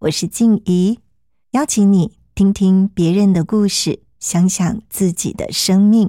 [0.00, 0.98] 我是静怡，
[1.50, 6.08] 邀请你听听别人的故事，想想自己的生命。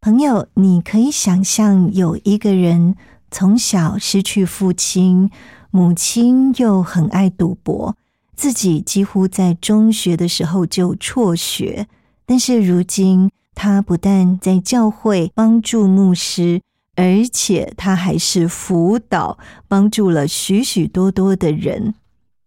[0.00, 2.96] 朋友，你可以想象有一个人
[3.30, 5.30] 从小失去父亲，
[5.70, 7.94] 母亲又很爱赌博，
[8.34, 11.86] 自己几乎在中学的时候就辍学，
[12.24, 13.30] 但是如今。
[13.54, 16.62] 他不但在教会帮助牧师，
[16.94, 21.94] 而且他还是辅导，帮助了许许多多的人。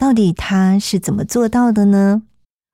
[0.01, 2.23] 到底他是怎么做到的呢？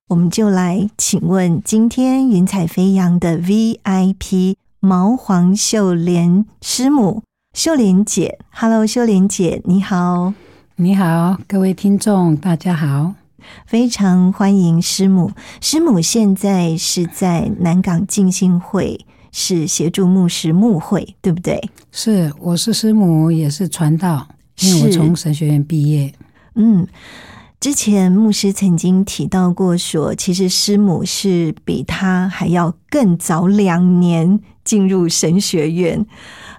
[0.07, 8.39] 我们就来请问今天云彩飞扬的 VIP 毛黄秀莲师母秀莲姐。
[8.49, 10.33] Hello，秀莲姐，你好，
[10.77, 13.15] 你好，各位听众，大家好。
[13.65, 15.33] 非常欢迎师母。
[15.59, 21.69] 师母现在是在南港静心会，是协助牧师牧会，对不对？
[21.91, 24.29] 是，我是师母，也是传道，
[24.61, 26.13] 因为我从神学院毕业。
[26.57, 26.85] 嗯，
[27.59, 36.05] 之前牧师曾经提到过，说其实师母是比他还要更早两年进入神学院，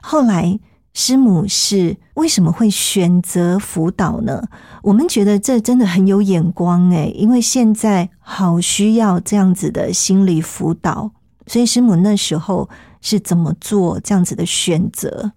[0.01, 0.59] 后来。
[0.95, 4.43] 师母是为什么会选择辅导呢？
[4.83, 11.13] 我们觉得这真的很有眼光诶，因为现在好需要这样子的心理辅导，
[11.47, 12.69] 所以师母那时候
[13.01, 15.31] 是怎么做这样子的选择？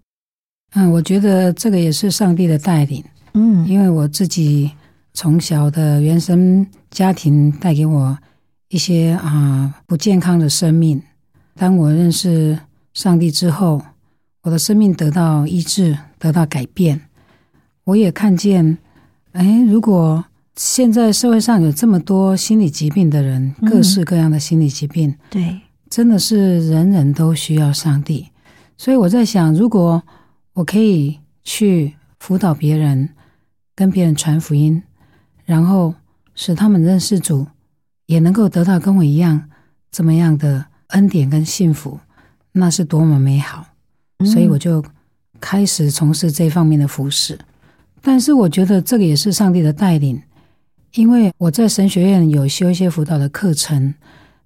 [0.73, 3.03] 嗯，我觉得这个也是上帝的带领。
[3.33, 4.71] 嗯，因为我自己
[5.13, 8.17] 从小的原生家庭带给我
[8.69, 11.01] 一些啊不健康的生命，
[11.55, 12.59] 当我认识
[12.93, 13.81] 上帝之后。
[14.43, 16.99] 我的生命得到医治，得到改变。
[17.83, 18.79] 我也看见，
[19.33, 20.25] 哎，如果
[20.55, 28.29] 现在社会上有这么多心理疾病的人，各式各样的心理疾病，对，真的是人人都需要上帝。
[28.77, 30.01] 所以我在想，如果
[30.53, 33.09] 我可以去辅导别人，
[33.75, 34.81] 跟别人传福音，
[35.45, 35.93] 然后
[36.35, 37.47] 使他们认识主，
[38.05, 39.49] 也能够得到跟我一样
[39.91, 41.99] 这么样的恩典跟幸福，
[42.51, 43.65] 那是多么美好。
[44.25, 44.83] 所以我就
[45.39, 47.39] 开始从事这方面的服饰，
[48.01, 50.21] 但是我觉得这个也是上帝的带领，
[50.93, 53.95] 因为我在神学院有修一些辅导的课程，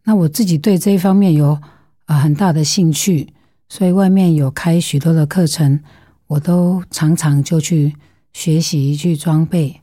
[0.03, 1.59] 那我自己对这一方面有
[2.06, 3.34] 啊很大的兴趣，
[3.68, 5.80] 所以外面有开许多的课程，
[6.28, 7.94] 我都常常就去
[8.35, 9.79] 学习去装备，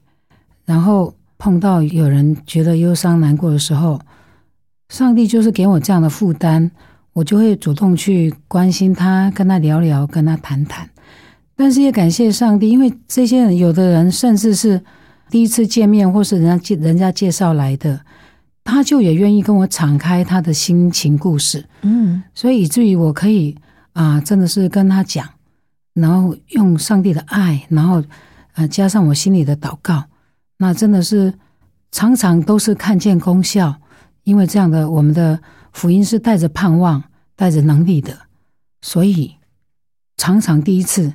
[0.67, 3.99] 然后碰到有人觉得忧伤难过的时候，
[4.91, 6.71] 上帝就是给我这样的负担。
[7.15, 10.89] 我就会主动去关心他，跟他聊聊，跟他谈谈。
[11.57, 14.83] 但是也感谢上帝，因为这些人，有的人甚至是
[15.31, 18.05] 第一次见面，或是人家介人家介绍来的，
[18.65, 21.65] 他就也愿意跟我敞开他的心情故事。
[21.81, 23.57] 嗯，所以以至于我可以
[23.95, 25.27] 啊，真的是跟他讲，
[25.95, 28.03] 然后用上帝的爱，然后
[28.55, 30.05] 呃加上我心里的祷告，
[30.59, 31.35] 那真的是
[31.91, 33.77] 常常都是看见功效。
[34.25, 35.41] 因为这样的我们的。
[35.73, 37.03] 福音是带着盼望、
[37.35, 38.15] 带着能力的，
[38.83, 39.37] 所以
[40.19, 41.15] 常常第一次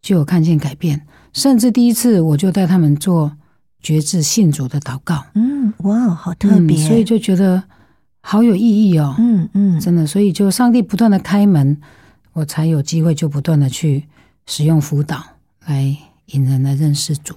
[0.00, 3.36] 就有看见改变，甚至第一次我就带他们做
[3.82, 5.26] 觉知信主的祷告。
[5.34, 7.62] 嗯，哇，好特别，所以就觉得
[8.22, 9.14] 好有意义哦。
[9.18, 11.78] 嗯嗯，真的，所以就上帝不断的开门，
[12.32, 14.08] 我才有机会就不断的去
[14.46, 15.22] 使用辅导
[15.66, 15.94] 来
[16.28, 17.34] 引人来认识主。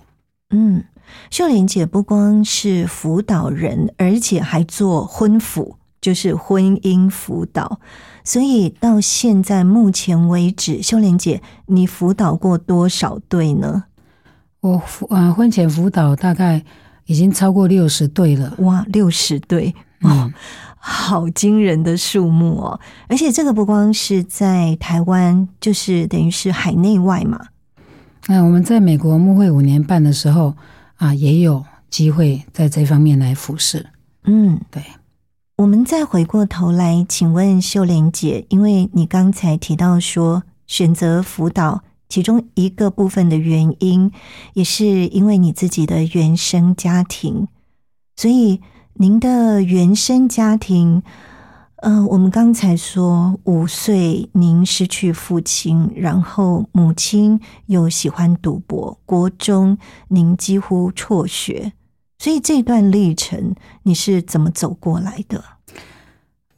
[0.51, 0.83] 嗯，
[1.29, 5.77] 秀莲姐不光是辅导人，而且还做婚辅。
[6.01, 7.79] 就是婚姻辅导，
[8.23, 13.83] 所以到现在目前为止，秀莲姐，你辅导过多少对呢？
[14.61, 16.65] 我辅啊，婚前辅导大概
[17.05, 18.55] 已经超过六十对了。
[18.57, 20.33] 哇，六十对哦，
[20.79, 22.79] 好惊人的数目哦！
[23.07, 27.45] 而且这个不光是在台湾，就是等于是海内外嘛。
[28.27, 30.55] 那我们在美国牧会五年半的时候
[30.95, 33.87] 啊，也有机会在这方面来服侍。
[34.23, 34.83] 嗯，对。
[35.57, 44.11] 我们再回过头来，请问秀莲姐，因为你刚才提到说选择辅导，其中一个部分的原因，
[44.53, 47.47] 也是因为你自己的原生家庭，
[48.15, 48.61] 所以
[48.93, 51.03] 您的原生家庭。
[51.81, 59.75] 呃，我们刚才说五岁您失去父亲，然后母亲又喜欢赌博，国中
[60.09, 61.73] 您几乎辍学，
[62.19, 65.43] 所以这段历程你是怎么走过来的？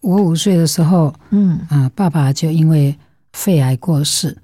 [0.01, 2.99] 我五岁的时候，嗯啊，爸爸就因为
[3.31, 4.39] 肺癌过世。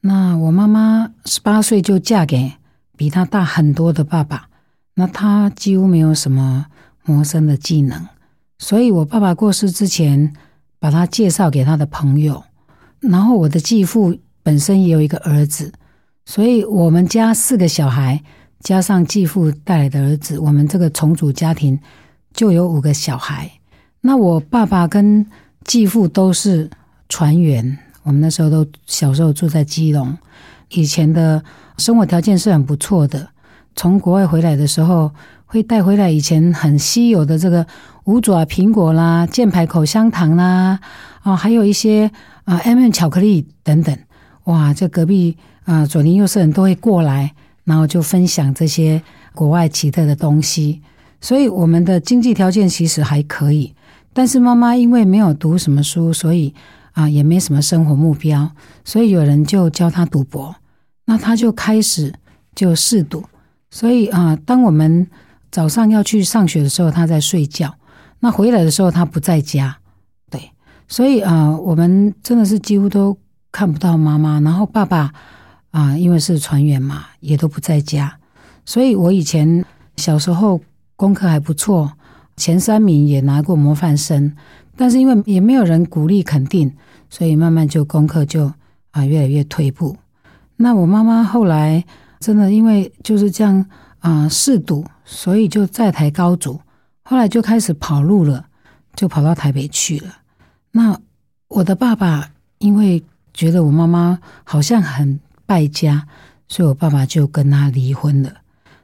[0.00, 2.54] 那我妈妈十八岁就嫁给
[2.96, 4.48] 比她大很多的爸爸，
[4.94, 6.64] 那她几乎没有什么
[7.04, 8.06] 谋生的技能。
[8.58, 10.34] 所以，我爸爸过世之前，
[10.80, 12.42] 把他介绍给他的朋友。
[12.98, 15.72] 然后，我的继父本身也有一个儿子，
[16.26, 18.20] 所以我们家四个小孩
[18.58, 21.78] 加上继父带来的儿子，我们这个重组家庭
[22.34, 23.48] 就有五个小孩。
[24.00, 25.24] 那我爸爸跟
[25.64, 26.68] 继父都是
[27.08, 30.18] 船员，我们那时候都小时候住在基隆，
[30.70, 31.40] 以前的
[31.76, 33.28] 生活条件是很不错的。
[33.76, 35.12] 从国外回来的时候，
[35.46, 37.64] 会带回来以前很稀有的这个。
[38.08, 40.80] 五爪苹果啦，箭牌口香糖啦，
[41.20, 42.10] 啊，还有一些
[42.44, 43.94] 啊，M&M 巧克力等等，
[44.44, 47.34] 哇，这隔壁啊，左邻右舍人都会过来，
[47.64, 49.02] 然后就分享这些
[49.34, 50.80] 国外奇特的东西。
[51.20, 53.74] 所以我们的经济条件其实还可以，
[54.14, 56.54] 但是妈妈因为没有读什么书，所以
[56.92, 58.50] 啊，也没什么生活目标，
[58.86, 60.56] 所以有人就教他赌博，
[61.04, 62.14] 那他就开始
[62.54, 63.22] 就试赌。
[63.70, 65.06] 所以啊，当我们
[65.50, 67.74] 早上要去上学的时候，他在睡觉。
[68.20, 69.78] 那回来的时候他不在家，
[70.30, 70.50] 对，
[70.88, 73.16] 所以啊，我们真的是几乎都
[73.52, 74.40] 看不到妈妈。
[74.40, 75.12] 然后爸爸
[75.70, 78.18] 啊，因为是船员嘛，也都不在家。
[78.64, 79.64] 所以我以前
[79.96, 80.60] 小时候
[80.96, 81.92] 功课还不错，
[82.36, 84.34] 前三名也拿过模范生，
[84.76, 86.72] 但是因为也没有人鼓励肯定，
[87.08, 88.52] 所以慢慢就功课就
[88.90, 89.96] 啊越来越退步。
[90.56, 91.84] 那我妈妈后来
[92.18, 93.64] 真的因为就是这样
[94.00, 96.60] 啊嗜赌，所以就在台高祖。
[97.10, 98.44] 后来就开始跑路了，
[98.94, 100.12] 就跑到台北去了。
[100.72, 101.00] 那
[101.48, 103.02] 我的爸爸因为
[103.32, 106.06] 觉得我妈妈好像很败家，
[106.48, 108.30] 所以我爸爸就跟他离婚了。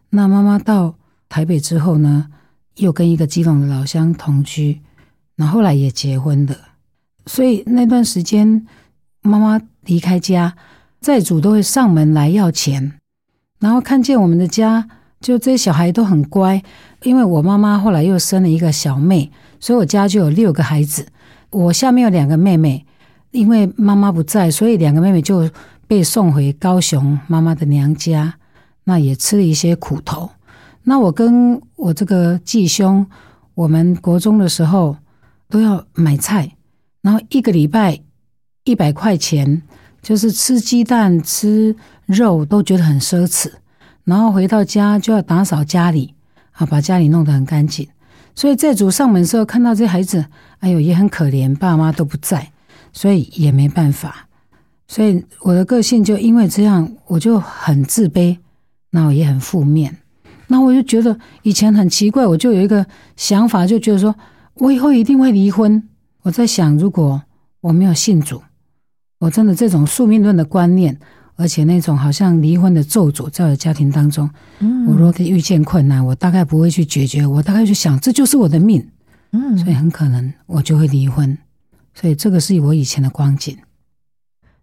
[0.09, 0.95] 那妈妈到
[1.29, 2.29] 台北之后呢，
[2.77, 4.81] 又跟一个基隆的老乡同居，
[5.37, 6.59] 那后来也结婚的。
[7.27, 8.67] 所以那段时间，
[9.21, 10.57] 妈妈离开家，
[11.03, 12.99] 债主都会上门来要钱，
[13.59, 14.89] 然后看见我们的家。
[15.25, 16.63] 就这些小孩都很乖，
[17.03, 21.07] 因为我妈妈后来又生了一个小妹，所以我家就有六个孩子。
[21.49, 22.85] 我下面有两个妹妹，
[23.31, 25.49] 因为妈妈不在，所以两个妹妹就
[25.87, 28.35] 被送回高雄妈妈的娘家，
[28.85, 30.29] 那也吃了一些苦头。
[30.83, 33.07] 那我跟我这个继兄，
[33.55, 34.95] 我们国中的时候
[35.49, 36.55] 都要买菜，
[37.01, 37.99] 然后一个礼拜
[38.65, 39.63] 一百块钱，
[40.03, 41.75] 就是吃鸡蛋、吃
[42.05, 43.51] 肉都觉得很奢侈。
[44.05, 46.15] 然后回到家就要打扫家里
[46.53, 47.89] 啊，把家里弄得很干净。
[48.35, 50.25] 所以债主上门的时候看到这孩子，
[50.59, 52.51] 哎呦也很可怜，爸妈都不在，
[52.93, 54.29] 所以也没办法。
[54.87, 58.37] 所以我的个性就因为这样，我就很自卑，
[58.91, 59.97] 那我也很负面。
[60.49, 62.85] 那我就觉得以前很奇怪，我就有一个
[63.17, 64.15] 想法，就觉得说
[64.55, 65.83] 我以后一定会离婚。
[66.23, 67.23] 我在想，如果
[67.61, 68.43] 我没有信主，
[69.21, 70.99] 我真的这种宿命论的观念。
[71.37, 74.31] 而且那种好像离婚的咒诅，在我的家庭当中，
[74.87, 78.89] 我如果遇见困难，我大概不会去解决，我大概就想这就是我的命，
[79.33, 81.37] 嗯，所以很可能我就会离婚。
[81.93, 83.59] 所以这个是我以前的光景。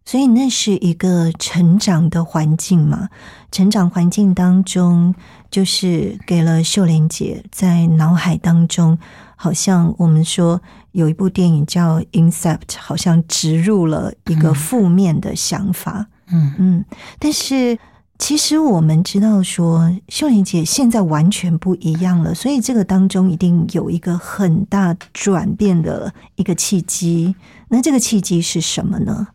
[0.04, 3.10] 所以那是一个成长的环境嘛？
[3.52, 5.14] 成长环境当中，
[5.52, 8.98] 就是给了秀莲姐在脑海当中，
[9.36, 10.62] 好像我们说
[10.94, 16.00] 有一部电影叫《Incept》，好像植入了一个负面的想法。
[16.00, 16.86] 嗯嗯嗯，
[17.20, 17.78] 但是
[18.18, 27.36] 其实我们知道说，秀玲姐现在完全不一样了，所以这个当中一定有一个很大转变的一个契机。
[27.70, 29.30] 那这个契机是什么呢？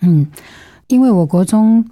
[0.00, 0.26] 嗯，
[0.86, 1.84] 因为我国中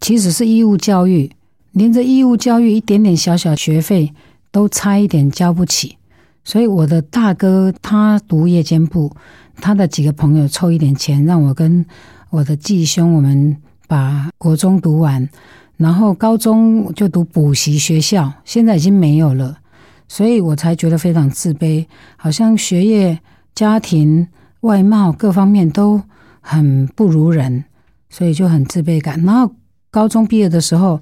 [0.00, 1.30] 其实是义务教育，
[1.72, 4.14] 连着义务教育一点点小小学费
[4.52, 5.96] 都差一点交不起，
[6.44, 9.12] 所以我的大哥他读夜间部，
[9.56, 11.84] 他的几个朋友凑一点钱，让我跟
[12.30, 13.60] 我的继兄我们。
[13.90, 15.28] 把国中读完，
[15.76, 19.58] 然后高中就读补习学校，现在已经没有了，
[20.06, 21.84] 所以我才觉得非常自卑，
[22.16, 23.18] 好像学业、
[23.52, 24.28] 家庭、
[24.60, 26.00] 外貌各方面都
[26.40, 27.64] 很不如人，
[28.08, 29.20] 所以就很自卑感。
[29.24, 29.52] 然后
[29.90, 31.00] 高中毕业的时候，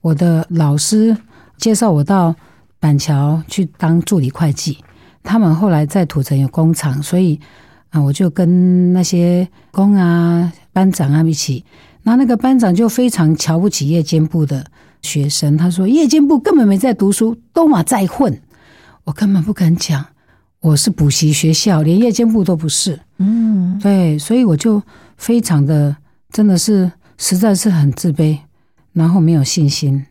[0.00, 1.14] 我的老师
[1.58, 2.34] 介绍我到
[2.78, 4.78] 板桥去当助理会计。
[5.22, 7.38] 他们后来在土城有工厂，所以
[7.90, 11.62] 啊，我就跟那些工啊、班长啊一起。
[12.02, 14.66] 那那个班长就非常瞧不起夜间部的
[15.02, 18.40] 学生，他说夜间部根本没在读书，都嘛在混。
[19.04, 20.04] 我根本不敢讲，
[20.60, 23.00] 我是补习学校，连夜间部都不是。
[23.18, 24.82] 嗯，对，所以我就
[25.16, 25.96] 非常的，
[26.30, 28.38] 真的是实在是很自卑，
[28.92, 30.04] 然后没有信心。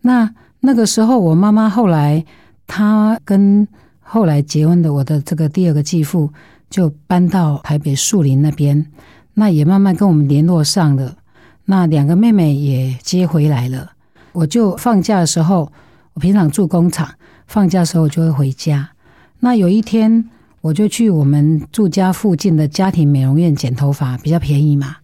[0.00, 2.24] 那那个时候，我妈妈后来，
[2.66, 3.66] 她跟
[4.00, 6.30] 后来结婚的我的这个第二个继父，
[6.68, 8.86] 就搬到台北树林那边，
[9.34, 11.16] 那也慢慢跟我们联络上了。
[11.66, 13.92] 那两个妹妹也接回来了。
[14.32, 15.70] 我就放假的时候，
[16.14, 17.08] 我平常住工厂，
[17.46, 18.90] 放假的时候我就会回家。
[19.40, 20.28] 那有一天，
[20.60, 24.96] 我就去我们住家附近的家庭美容院剪头发，比较便宜嘛。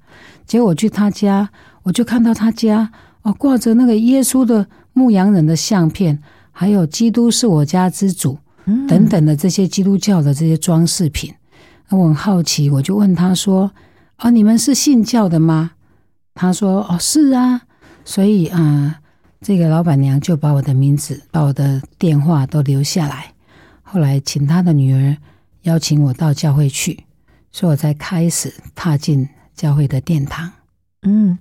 [0.46, 1.50] 结果我去他家，
[1.82, 2.90] 我就看到他家
[3.22, 6.18] 哦挂着那个耶稣的牧羊人的相片，
[6.52, 8.38] 还有基督是我家之主
[8.88, 11.34] 等等的这些基督教的这些装饰品。
[11.88, 13.70] 那我很好奇，我就问他说
[14.16, 15.72] ：“啊，你们是信教的吗？”
[16.38, 17.62] 他说：“哦，是啊。”
[18.06, 19.00] 所以啊，
[19.40, 23.34] 这个老板娘就把我的名字、把我的电话都留下来。
[23.82, 25.16] 后来请他的女儿
[25.62, 27.04] 邀请我到教会去，
[27.50, 30.50] 所以我才开始踏进教会的殿堂。
[31.02, 31.36] 嗯。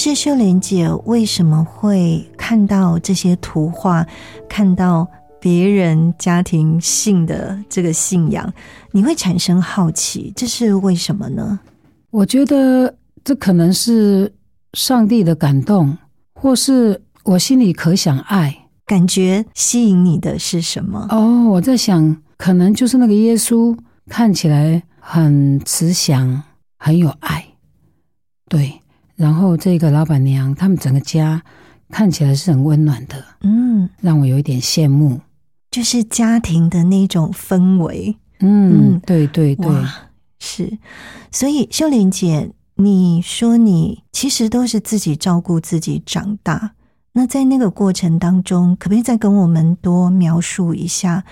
[0.00, 4.06] 是秀莲姐为什么会看到这些图画，
[4.48, 5.06] 看到
[5.38, 8.50] 别人家庭信的这个信仰，
[8.92, 10.32] 你会产生好奇？
[10.34, 11.60] 这是为什么呢？
[12.10, 14.32] 我觉得这可能是
[14.72, 15.98] 上帝的感动，
[16.32, 18.68] 或是我心里可想爱。
[18.86, 21.08] 感觉吸引你的是什么？
[21.10, 23.76] 哦，我在想，可能就是那个耶稣
[24.08, 26.42] 看起来很慈祥，
[26.78, 27.44] 很有爱，
[28.48, 28.80] 对。
[29.20, 31.42] 然后这个老板娘，他们整个家
[31.90, 35.20] 看起来是很温暖的，嗯，让我有一点羡慕，
[35.70, 38.16] 就是家庭的那种氛围。
[38.38, 39.70] 嗯，对对对，
[40.38, 40.78] 是。
[41.30, 46.72] 所以秀莲姐，你说你其实都是自己照顾自己长大，
[47.12, 51.24] 那在那个过程当中，可不可以再跟我们多描述一下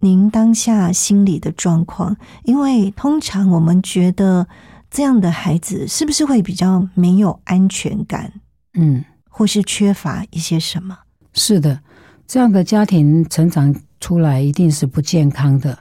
[0.00, 2.16] 您当下心理的状况？
[2.42, 4.48] 因为通常我们觉得。
[4.90, 8.32] 这样的孩子是不是会比较没有安全感？
[8.74, 10.98] 嗯，或是缺乏一些什么？
[11.32, 11.80] 是的，
[12.26, 15.78] 这样的家庭成长出来一定是不健康的。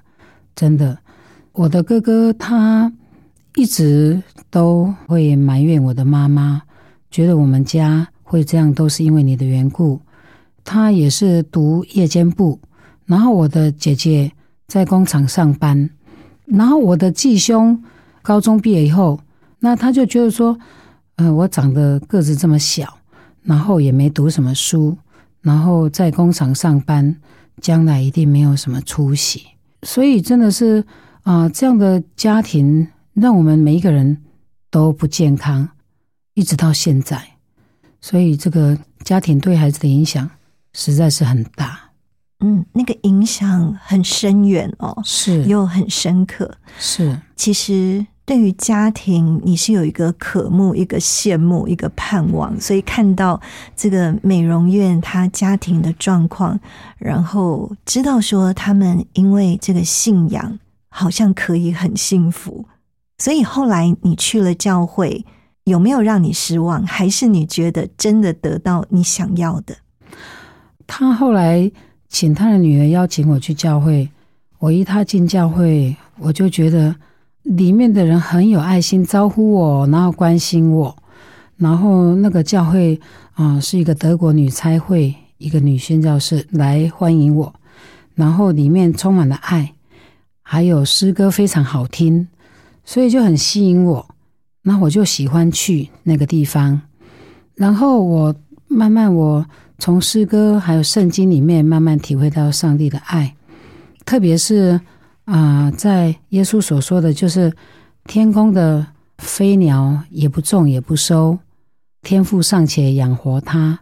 [0.56, 0.96] 真的，
[1.54, 2.94] 我的哥哥他
[3.56, 6.62] 一直都会埋怨我的妈妈，
[7.10, 10.00] 觉得我们家会这样都是因为你的缘故。
[10.63, 12.60] 他也是读夜间部，
[13.06, 14.32] 然后我的姐姐
[14.68, 15.89] 在工厂上班，
[16.46, 17.84] 然后我的继兄。
[18.30, 19.20] 高中毕业以后，
[19.58, 20.56] 那他就觉得说，
[21.16, 23.00] 呃，我长得个子这么小，
[23.42, 24.96] 然后也没读什么书，
[25.42, 27.16] 然后在工厂上班，
[27.60, 29.48] 将来一定没有什么出息。
[29.82, 30.86] 所以真的是
[31.24, 34.16] 啊，这样的家庭让我们每一个人
[34.70, 35.68] 都不健康，
[36.36, 37.20] 一直到现在。
[38.00, 40.30] 所以这个家庭对孩子的影响
[40.74, 41.80] 实在是很大。
[42.42, 46.56] 嗯，那个影响很深远哦，是又很深刻。
[46.78, 53.42] 是，其实对于家庭，你是有一个渴慕、一个羡慕、一个盼望，所以看到
[53.76, 56.60] 这个美容院他家庭的状况，
[57.00, 60.60] 然后知道说他们因为这个信仰
[60.90, 62.68] 好像可以很幸福，
[63.18, 65.26] 所以后来你去了教会，
[65.64, 66.86] 有没有让你失望？
[66.86, 69.76] 还是你觉得真的得到你想要的？
[70.86, 71.72] 他后来
[72.08, 74.08] 请他的女儿邀请我去教会，
[74.60, 76.96] 我一踏进教会，我就觉得
[77.50, 80.96] 里面的人很有爱心，招呼我，然后关心我。
[81.58, 83.00] 然后那个教会
[83.34, 87.51] 啊，是一个德国女差会，一个女宣教士来欢迎我。
[88.13, 89.74] 然后里面充满了爱，
[90.44, 92.27] 还有诗歌非常好听，
[92.86, 94.08] 所以就很吸引我。
[94.62, 96.79] 那我就喜欢去那个地方。
[97.56, 98.36] 然后我
[98.68, 99.44] 慢慢我
[99.79, 103.36] 从诗歌还有圣经里面慢慢体会到上帝的爱，
[104.06, 104.79] 特别是
[105.30, 107.54] 啊，在耶稣所说的就是
[108.06, 108.88] 天空的
[109.20, 111.38] 飞鸟也不种也不收。
[112.02, 113.80] 天赋尚且养活它，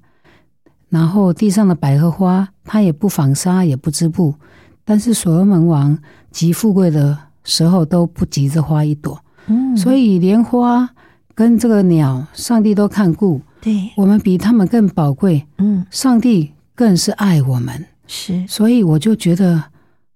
[0.90, 4.36] 然后地上的百合花，它也不纺纱，也不织布。
[4.84, 5.98] 但是所罗门王
[6.32, 9.24] 极富贵的时候，都不急着花一朵。
[9.46, 10.90] 嗯，所以莲花
[11.34, 13.40] 跟这个鸟，上帝都看顾。
[13.62, 15.46] 对，我们比他们更宝贵。
[15.60, 17.86] 嗯，上帝更是爱我们。
[18.08, 19.64] 是，所以我就觉得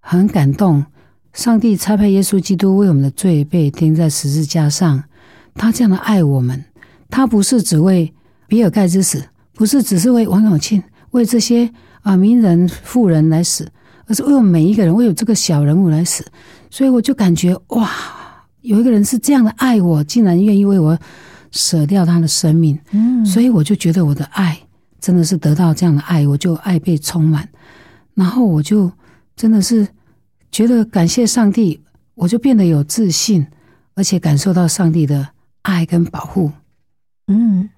[0.02, 0.84] 很感动。
[1.34, 5.04] 上帝差派耶稣基督为我们的罪被钉在十字架上，
[5.56, 6.64] 他这样的爱我们。
[7.10, 8.14] 他不是只为
[8.48, 9.24] 比尔盖茨死，
[9.54, 11.70] 不是只是为王永庆、为这些
[12.02, 13.70] 啊名人富人来死，
[14.08, 16.26] 而是为我们每一个人，为有这个小人物来死。
[16.70, 17.90] 所以我就感觉哇，
[18.62, 20.98] 有一个人是这样的爱我，竟然愿意为我
[21.52, 22.80] 舍掉他的生命。
[22.92, 24.58] 嗯，所以我就觉得我的爱
[25.00, 27.48] 真的是得到这样的爱，我就爱被充满，
[28.14, 28.90] 然后我就
[29.36, 29.86] 真的是
[30.52, 31.82] 觉得感谢上帝，
[32.16, 33.48] 我就变得有自信，
[33.96, 35.30] 而且感受到上帝的
[35.62, 36.52] 爱跟保护。
[37.28, 37.70] 嗯，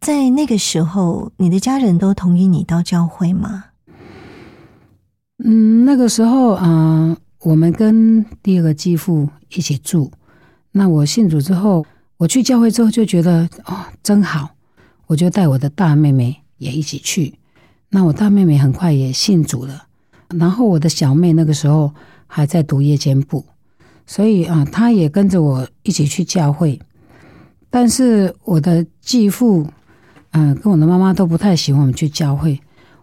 [0.00, 3.64] 在那个时候，你的家人都同意你到教会吗？
[5.44, 10.10] 嗯，那个时候啊，我们跟第二个继父一起住。
[10.70, 11.84] 那我信主之后，
[12.16, 14.50] 我去教会之后就觉得哦，真好，
[15.08, 17.34] 我就带我的大妹妹也一起去。
[17.90, 19.86] 那我大妹妹很快也信主了，
[20.28, 21.92] 然后我的小妹那个时候
[22.34, 23.44] 还在读夜间部，
[24.06, 26.80] 所以啊，他也跟着我一起去教会。
[27.68, 29.66] 但是我的继父，
[30.30, 32.58] 嗯，跟我的妈妈都不太喜欢我们去教会。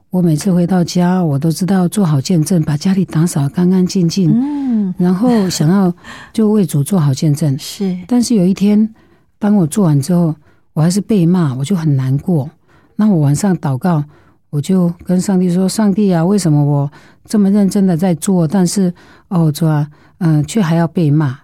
[0.10, 5.94] 我每次回到家，我都知道做好见证，把家里打扫干干净净，嗯，然后想要
[6.34, 7.56] 就为主做好见证。
[7.60, 8.96] 是，但是有一天，
[9.38, 10.34] 当我做完之后，
[10.74, 12.50] 我还是被骂，我就很难过。
[12.96, 14.04] 那我晚上祷告，
[14.50, 16.92] 我就跟上帝说：“上帝啊，为什么我
[17.26, 18.94] 这么认真的在做，但是
[19.28, 21.40] 哦，主啊，嗯，却还要被骂？”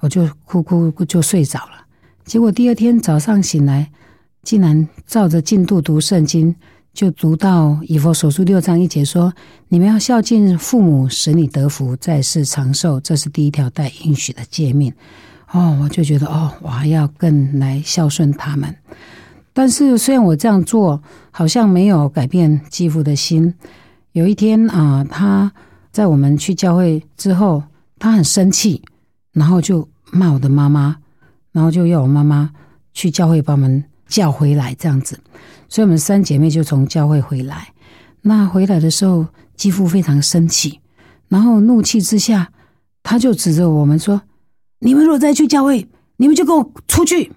[0.00, 1.86] 我就哭哭就睡着了。
[2.24, 3.90] 结果第二天早上醒来，
[4.42, 6.54] 竟然照着进度读圣经，
[6.92, 9.32] 就读到以佛所书六章一节说
[9.68, 14.92] ：“你们要孝敬父母，使你得福，在世长寿。”这是第一条带应许的诫命。
[15.52, 18.76] 哦，我就觉得哦，我还要更来孝顺他们。
[19.54, 23.54] 但是虽然我这样做，好像没有改变继父的心。
[24.12, 25.50] 有一天啊，他
[25.90, 27.62] 在我们去教会之后，
[27.98, 28.82] 他很生气，
[29.32, 30.98] 然后就骂我的妈妈。
[31.52, 32.50] 然后就要我妈妈
[32.92, 35.20] 去教会把我们叫回来，这样子，
[35.68, 37.68] 所以我们三姐妹就从教会回来。
[38.22, 40.80] 那回来的时候，继父非常生气，
[41.28, 42.50] 然后怒气之下，
[43.04, 44.22] 他就指着我们说
[44.80, 45.86] ：“你们如果再去教会，
[46.16, 47.30] 你们就给我出去。”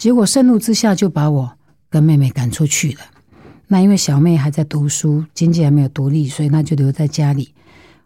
[0.00, 1.52] 结果盛怒之下，就把我
[1.90, 3.00] 跟妹妹赶出去了。
[3.66, 7.52] 那因为小妹还在读书，经济还没有独立，所以那就留在家里。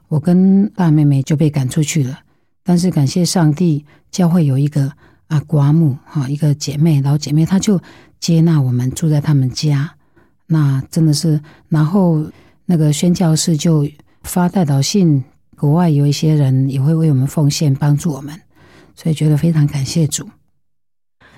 [0.09, 2.19] 我跟大妹妹就被赶出去了。
[2.65, 4.93] 但是感谢上帝，教会有一个。
[5.29, 7.81] 啊，寡母哈，一个姐妹，老姐妹，她就
[8.21, 9.91] 接纳我们住在他们家，
[10.47, 12.31] 那真的是，然后
[12.67, 13.89] 那个宣教士就
[14.23, 15.25] 发代祷信，
[15.57, 18.39] 国外有一些人也会为我们奉献，帮助我们，
[18.95, 20.29] 所以觉得非常感谢主。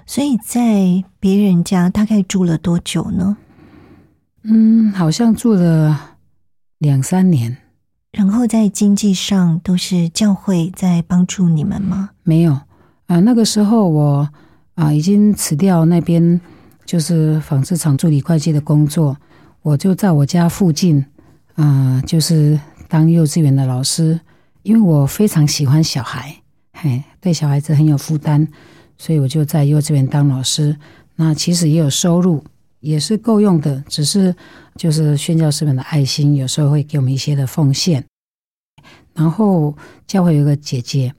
[0.06, 3.36] 所以在别人家大概住了多久呢？
[4.44, 6.16] 嗯，好像住了
[6.78, 7.56] 两三年。
[8.12, 12.10] 然后在经济上都是教会在帮助你们吗？
[12.22, 12.52] 没有。
[13.06, 14.28] 啊，那个时候我
[14.74, 16.40] 啊已经辞掉那边
[16.84, 19.16] 就是纺织厂助理会计的工作，
[19.62, 21.04] 我就在我家附近
[21.56, 24.18] 啊，就是当幼稚园的老师，
[24.62, 26.34] 因为我非常喜欢小孩，
[26.72, 28.48] 嘿，对小孩子很有负担，
[28.98, 30.76] 所以我就在幼稚园当老师。
[31.16, 32.44] 那其实也有收入，
[32.80, 34.34] 也是够用的，只是
[34.76, 38.04] 就是宣教师们的爱心，有时候会给我们一些的奉献。
[39.14, 39.74] 然后
[40.06, 41.14] 教会有个姐姐，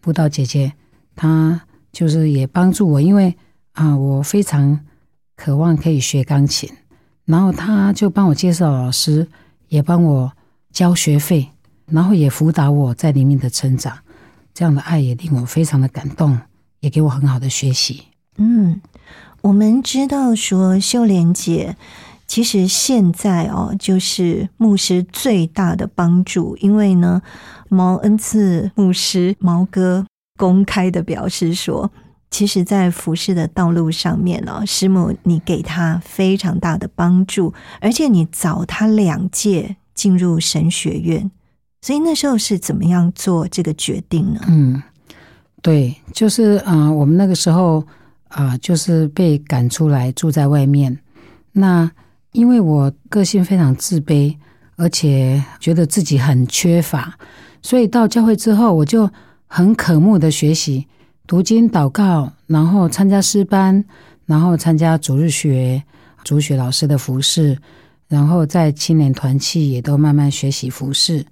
[0.00, 0.72] 辅导姐姐。
[1.14, 1.60] 她
[1.92, 3.36] 就是也帮助我，因为
[3.72, 4.80] 啊，我非常
[5.36, 6.70] 渴望可以学钢琴，
[7.26, 9.28] 然后她就帮我介绍老师，
[9.68, 10.32] 也帮我
[10.72, 11.50] 交学费，
[11.86, 13.98] 然后也辅导我在里面的成长。
[14.54, 16.38] 这样的爱也令我非常的感动，
[16.82, 18.02] 也给我很好的学习。
[18.36, 18.80] 嗯，
[19.40, 21.76] 我们知道说秀莲姐。
[22.24, 27.20] 其实现在哦，就是牧师最大的帮助，因为呢，
[27.68, 30.06] 毛恩赐牧师毛哥
[30.38, 31.90] 公开的表示说，
[32.30, 41.30] 其实，在服侍的道路上面哦，师母你给他非常大的帮助，而且你早他两届进入神学院，
[41.82, 44.40] 所以那时候是怎么样做这个决定呢？
[44.48, 44.82] 嗯，
[45.62, 47.82] 对，就是啊，我们那个时候
[48.28, 50.98] 啊，就是被赶出来住在外面，
[51.52, 51.90] 那。
[52.32, 54.34] 因为我个性非常自卑，
[54.76, 57.14] 而且觉得自己很缺乏，
[57.60, 59.06] 所以到教会之后，我就
[59.46, 60.86] 很渴慕的学习
[61.26, 63.84] 读经、祷告，然后参加诗班，
[64.24, 65.82] 然后参加主日学、
[66.24, 67.54] 主学老师的服饰，
[68.08, 71.22] 然后在青年团契也都慢慢学习服饰。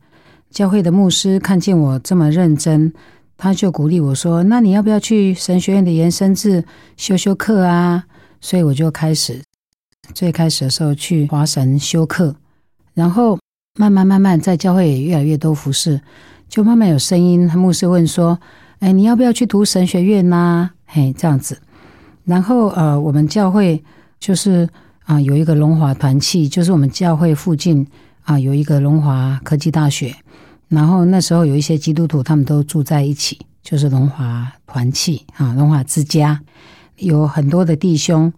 [0.51, 2.93] 教会的牧师看见我这么认真，
[3.43, 6.63] 他就鼓励我说：“那你要不要去神学院的延伸制
[6.99, 8.05] 修修课啊？”
[8.39, 9.43] 所以我就开始。
[10.15, 12.37] 最开始的时候去华神修课，
[12.93, 13.39] 然后
[13.79, 15.99] 慢慢慢慢在教会也越来越多服饰，
[16.51, 18.39] 就慢慢有声音，牧师问说
[18.81, 21.59] ：“哎，你要不要去读神学院呐？”嘿，这样子。
[22.25, 23.83] 然后呃，我们教会
[24.19, 24.69] 就是
[25.05, 27.87] 啊有一个龙华团契，就是我们教会附近
[28.25, 30.15] 啊有一个龙华科技大学，
[30.71, 36.41] 然后那时候有一些基督徒他们都住在一起，就是龙华团契啊龙华之家，
[36.97, 38.33] 有很多的弟兄。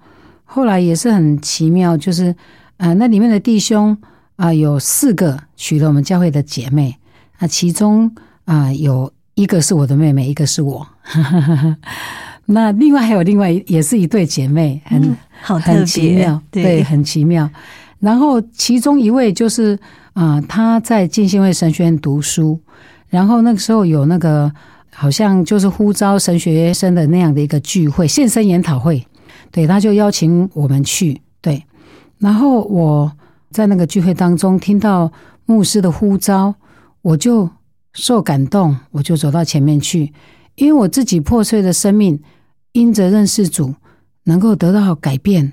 [0.44, 2.34] 后来也是很奇妙，就是
[2.78, 3.96] 啊，那里面的弟兄
[4.36, 6.96] 啊，有四个娶了我们教会的姐妹
[7.38, 8.10] 啊，其中
[8.46, 10.86] 啊有一个是我的妹妹，一个是我。
[12.46, 17.48] 那另外还有另外也是一对姐妹，很好很奇妙，对，很奇妙。
[18.02, 19.78] 然后其中一位就是
[20.14, 22.58] 啊，他在进信会神学院读书，
[23.08, 24.52] 然后那个时候有那个
[24.90, 29.06] 好像就是呼召神学生的那样的一个聚会，现身研讨会。
[29.52, 31.22] 对，他就邀请我们去。
[31.40, 31.64] 对，
[32.18, 33.12] 然后我
[33.50, 35.12] 在那个聚会当中听到
[35.46, 36.54] 牧师的呼召，
[37.02, 37.48] 我就
[37.92, 40.12] 受感动，我就走到前面去，
[40.56, 42.20] 因为我自己破碎的生命，
[42.72, 43.74] 因着认识主，
[44.24, 45.52] 能够得到改变，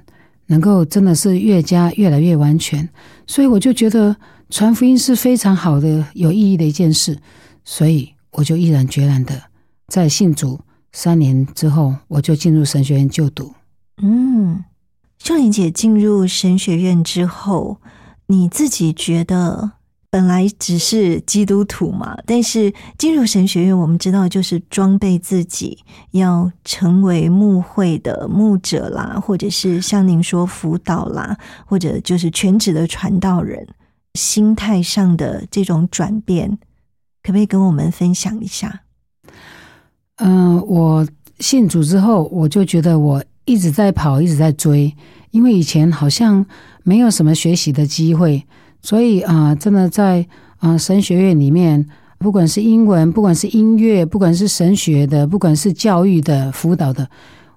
[0.49, 2.87] 能够真的是越加越来越完全，
[3.25, 4.15] 所以我就觉得
[4.49, 7.19] 传福音是非常好的、有意义的一件事，
[7.63, 9.39] 所以我就毅然决然的
[9.87, 10.59] 在信主
[10.91, 13.53] 三年之后，我就进入神学院就读。
[14.01, 14.63] 嗯，
[15.19, 17.77] 秀玲姐进入神学院之后，
[18.25, 19.73] 你自己觉得
[20.09, 25.77] 本来只是基督徒嘛，但是进入神学院，我们知道就是装备自己，
[26.11, 33.67] 要成为牧会的牧者啦，或者是像您说辅导啦，或者就是全职的传道人，
[34.15, 36.57] 心态上的这种转变，
[37.23, 38.81] 可不可以跟我们分享一下？
[40.17, 41.07] 嗯，我
[41.39, 43.23] 信主之后，我就觉得我。
[43.45, 44.95] 一直在跑，一直在追，
[45.31, 46.45] 因为以前好像
[46.83, 48.45] 没有什么学习的机会，
[48.81, 50.25] 所以啊，真的在
[50.57, 51.85] 啊神学院里面，
[52.17, 57.09] 不管是英文，不管是音乐，不管是神学的，不管是教育的辅导的，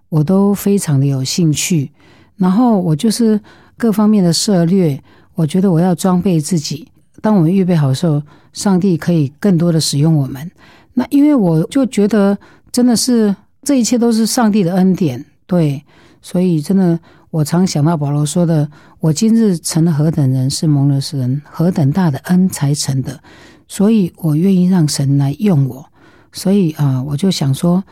[0.08, 1.90] 我都非常的有兴趣。
[2.36, 3.40] 然后我就是
[3.76, 5.00] 各方面的涉略，
[5.34, 6.88] 我觉得我要装备自己，
[7.20, 8.20] 当我们预备好的时候，
[8.52, 10.50] 上帝可以更多的使用我们。
[10.94, 12.36] 那因为我就觉得，
[12.70, 15.24] 真的是这一切都是上帝的恩典。
[15.46, 15.82] 对，
[16.20, 16.98] 所以真的，
[17.32, 18.68] 我常想到保罗说的
[19.00, 23.18] ：“我今日成了何等人，是蒙了神何等大的恩才成的。”
[23.66, 25.86] 所以，我愿意让神来用我。
[26.30, 27.82] 所以啊，我就想说，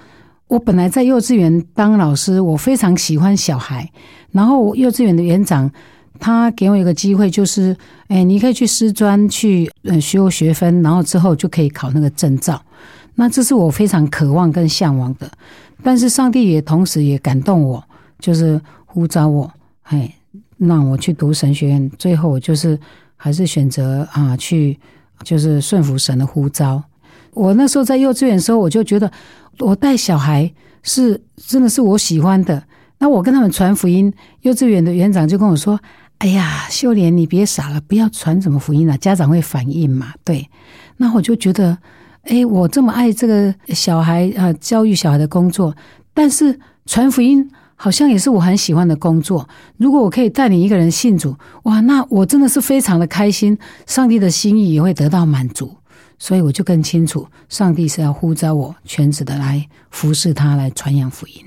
[0.47, 3.91] 我本来在幼稚园当老师，我非常喜欢小孩。
[4.31, 5.73] 然后，幼稚园的园长
[6.19, 7.75] 他给我一个机会，就是
[8.09, 12.61] 哎，你可以去师专去呃修学分，然后之后就可以考那个证照。
[13.15, 15.31] 那这是我非常渴望跟向往的。
[15.83, 17.83] 但是上帝也同时也感动我，
[18.19, 18.61] 就是
[18.93, 19.51] 呼召我，
[19.83, 20.13] 哎，
[20.59, 21.91] 让我去读神学院。
[21.97, 22.79] 最后我就是
[23.17, 24.77] 还是选择啊，去
[25.23, 26.83] 就是顺服神的呼召。
[27.33, 29.11] 我那时候在幼稚园的时候，我就觉得
[29.61, 32.63] 我带小孩是真的是我喜欢的。
[32.99, 35.81] 那我跟他们传福音，幼稚园的园长就跟我说
[36.19, 40.51] ：“哎呀，秀莲，你别傻了，不要传什么福音了，家长会反应嘛。”对，
[40.97, 41.79] 那我就觉得。
[42.25, 45.75] 哎，我这么爱这个小孩啊，教育小孩的工作，
[46.13, 47.51] 但是传福音
[47.83, 49.49] 好像也是我很喜欢的工作。
[49.79, 55.79] 如果我可以带领一个人信主，哇，那我真的是非常的开心，上帝的心意也会得到满足。
[56.19, 61.43] 所以我就更清楚，上帝是要呼召我全职的来服侍他，来传扬福音。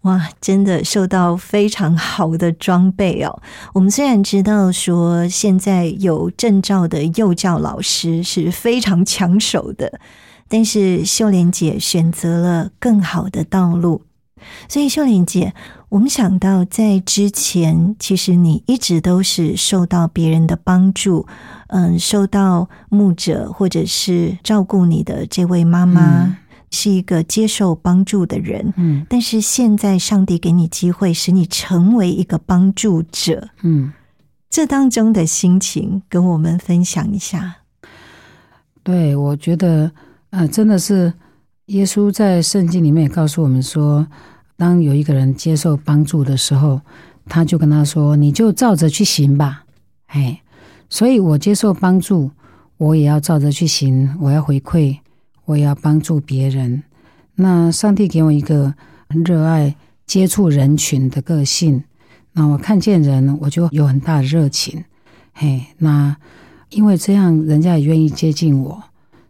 [0.00, 3.42] 哇，真的受到非常好的装备哦！
[3.74, 10.00] 我们虽然知道说现在有证照的幼教老师是非常抢手的，
[10.48, 14.05] 但是秀莲姐选择了更好的道路，
[14.68, 15.54] 所以秀玲姐，
[15.88, 21.26] 我们想到在之前，其实你一直都是受到别人的帮助，
[21.68, 26.24] 嗯，受到牧者或者是照顾你的这位妈妈。
[26.24, 26.36] 嗯
[26.72, 33.92] 是一个接受帮助的人，嗯但是现在上帝给你机会，使你成为一个帮助者，嗯，
[34.50, 37.58] 这当中的心情跟我们分享一下。
[38.82, 39.90] 对，我觉得，
[40.30, 41.14] 呃，真的是
[41.66, 44.06] 耶稣在圣经里面也告诉我们说，
[44.56, 46.80] 当有一个人接受帮助的时候，
[47.28, 49.64] 他就跟他说：“你就照着去行吧。”
[50.06, 50.40] 哎，
[50.88, 52.30] 所以我接受帮助，
[52.76, 54.98] 我也要照着去行，我要回馈，
[55.44, 56.84] 我也要帮助别人。
[57.34, 58.72] 那上帝给我一个
[59.08, 59.74] 热爱
[60.06, 61.82] 接触人群的个性，
[62.34, 64.84] 那我看见人，我就有很大的热情。
[65.32, 66.16] 嘿，那
[66.70, 68.84] 因为这样，人家也愿意接近我，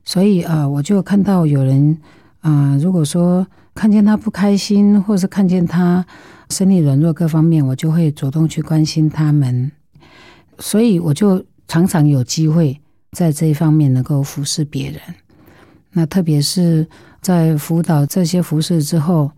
[0.05, 1.99] 所以呃，我就看到有人
[2.47, 6.07] 啊、如果说看见他不开心，或是看见他
[6.49, 9.73] 身体软弱各方面，我就会主动去关心他们，
[10.61, 12.81] 所以我就常常有机会
[13.11, 15.01] 在这一方面能够服侍别人。
[15.91, 16.87] 那特别是
[17.21, 19.29] 在辅导这些服侍之后，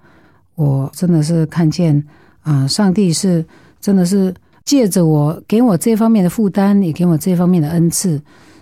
[0.54, 2.04] 我真的是看见
[2.42, 3.42] 啊、上帝是
[3.80, 4.34] 真的是
[4.66, 8.20] 借着我给我这方面的负担，也给我这方面的恩赐，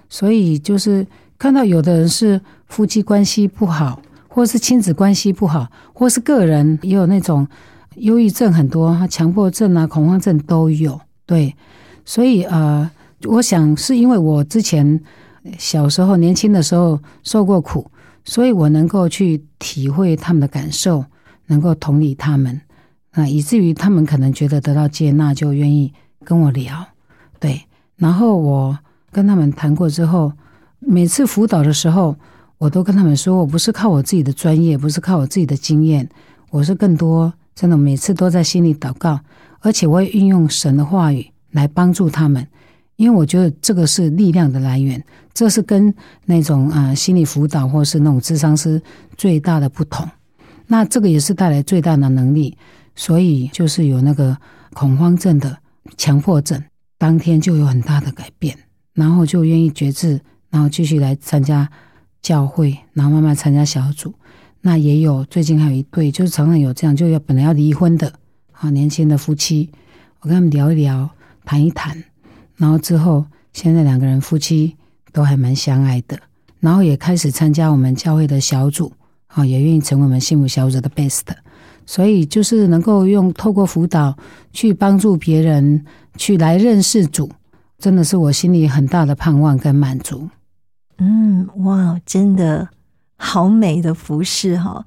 [0.08, 1.04] 所以就是
[1.36, 4.00] 看到有的人是夫妻关系不好，
[4.36, 7.48] 或是亲子关系不好，或是个人也有那种
[7.94, 11.00] 忧郁症很多，强迫症啊、恐慌症都有。
[11.24, 11.56] 对，
[12.04, 12.90] 所以呃，
[13.24, 15.00] 我想是因为我之前
[15.56, 17.90] 小时候年轻的时候受过苦，
[18.26, 21.02] 所以我能够去体会他们的感受，
[21.46, 22.60] 能够同理他们，
[23.12, 25.90] 啊，以至于他们可能觉得得到接纳，就愿意
[26.22, 26.86] 跟我聊。
[27.40, 27.62] 对，
[27.96, 28.78] 然后我
[29.10, 30.30] 跟他们谈过之后，
[30.78, 32.14] 每次辅导的时候，
[32.58, 36.08] 我都跟他们说，我不是靠我自己的专业，不是靠我自己的经验，
[36.50, 39.20] 我是更多真的每次都在心里祷告，
[39.60, 42.46] 而且我也运用神的话语来帮助他们，
[42.96, 45.02] 因为我觉得这个是力量的来源，
[45.34, 48.80] 这是跟那种啊、心理辅导或是那种智商师
[49.16, 50.08] 最大的不同。
[50.66, 52.56] 那这个也是带来最大的能力，
[52.94, 54.36] 所以就是有那个
[54.72, 55.56] 恐慌症的
[55.96, 56.62] 强迫症，
[56.96, 58.56] 当天就有很大的改变，
[58.94, 61.70] 然后就愿意觉志，然后继续来参加
[62.26, 64.12] 教会，然后慢慢参加小组。
[64.60, 68.12] 那也有最近还有一对，就是常常有这样，就要本来要离婚的
[68.50, 69.70] 啊年轻的夫妻，
[70.18, 71.08] 我跟他们聊一聊，
[71.44, 72.02] 谈一谈，
[72.56, 74.74] 然后之后现在两个人夫妻
[75.12, 76.18] 都还蛮相爱的，
[76.58, 78.92] 然后也开始参加我们教会的小组，
[79.28, 81.22] 啊，也愿意成为我们幸福小组的 best。
[81.86, 84.16] 所以就是能够用透过辅导
[84.52, 85.84] 去帮助别人，
[86.16, 87.30] 去来认识主，
[87.78, 90.28] 真的是我心里很大的盼望跟满足。
[90.98, 92.68] 嗯，哇，真的
[93.16, 94.84] 好美的服饰哈。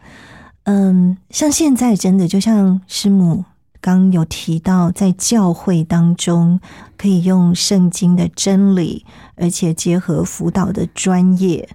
[0.63, 3.45] 嗯，像现在真的就像师母
[3.82, 6.60] 刚有提到，在教会当中
[6.98, 11.69] 可以用圣经的真理，而且结合辅导的专业。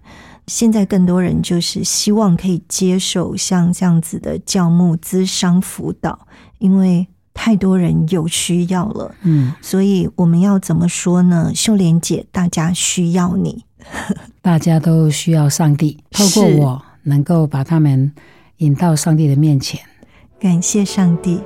[0.47, 6.27] 现在更多人就是希望可以接受像这样子的教牧资商辅导，
[6.59, 9.15] 因为太多人有需要了。
[9.23, 11.51] 嗯，所以我们要怎么说呢？
[11.55, 13.65] 秀莲姐，大家需要你。
[14.43, 18.13] 大家都需要上帝，透过我能够把他们
[18.59, 19.81] 引到上帝的面前。
[20.41, 21.41] 感谢上帝。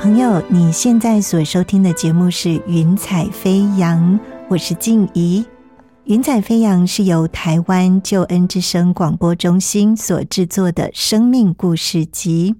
[0.00, 4.00] 朋友，你现在所收听的节目是《云彩飞扬》，
[4.48, 5.42] 我是静怡。
[6.04, 12.54] 《云彩飞扬》是由台湾救恩之声广播中心所制作的生命故事集。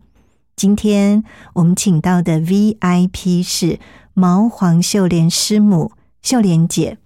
[0.56, 1.22] 今天
[1.54, 3.78] 我们请到的 VIP 是
[4.14, 6.98] 毛黄秀莲师母秀莲姐。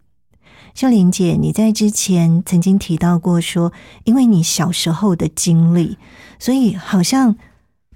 [0.74, 5.98] 秀莲姐，你在之前曾经提到过说，因为你小时候的经历，
[6.38, 7.36] 所以好像。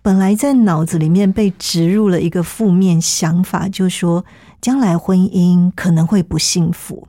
[0.07, 4.25] 本来在脑子里面被植入了一个负面想法，就说
[4.61, 7.09] 将来婚姻可能会不幸福。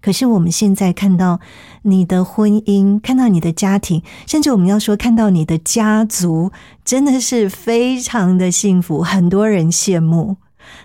[0.00, 1.40] 可是我们现在看到
[1.82, 6.50] 你的婚姻，看到你的家庭，甚至我们要说看到你的家族，
[6.86, 10.38] 真的是非常的幸福，很多人羡慕。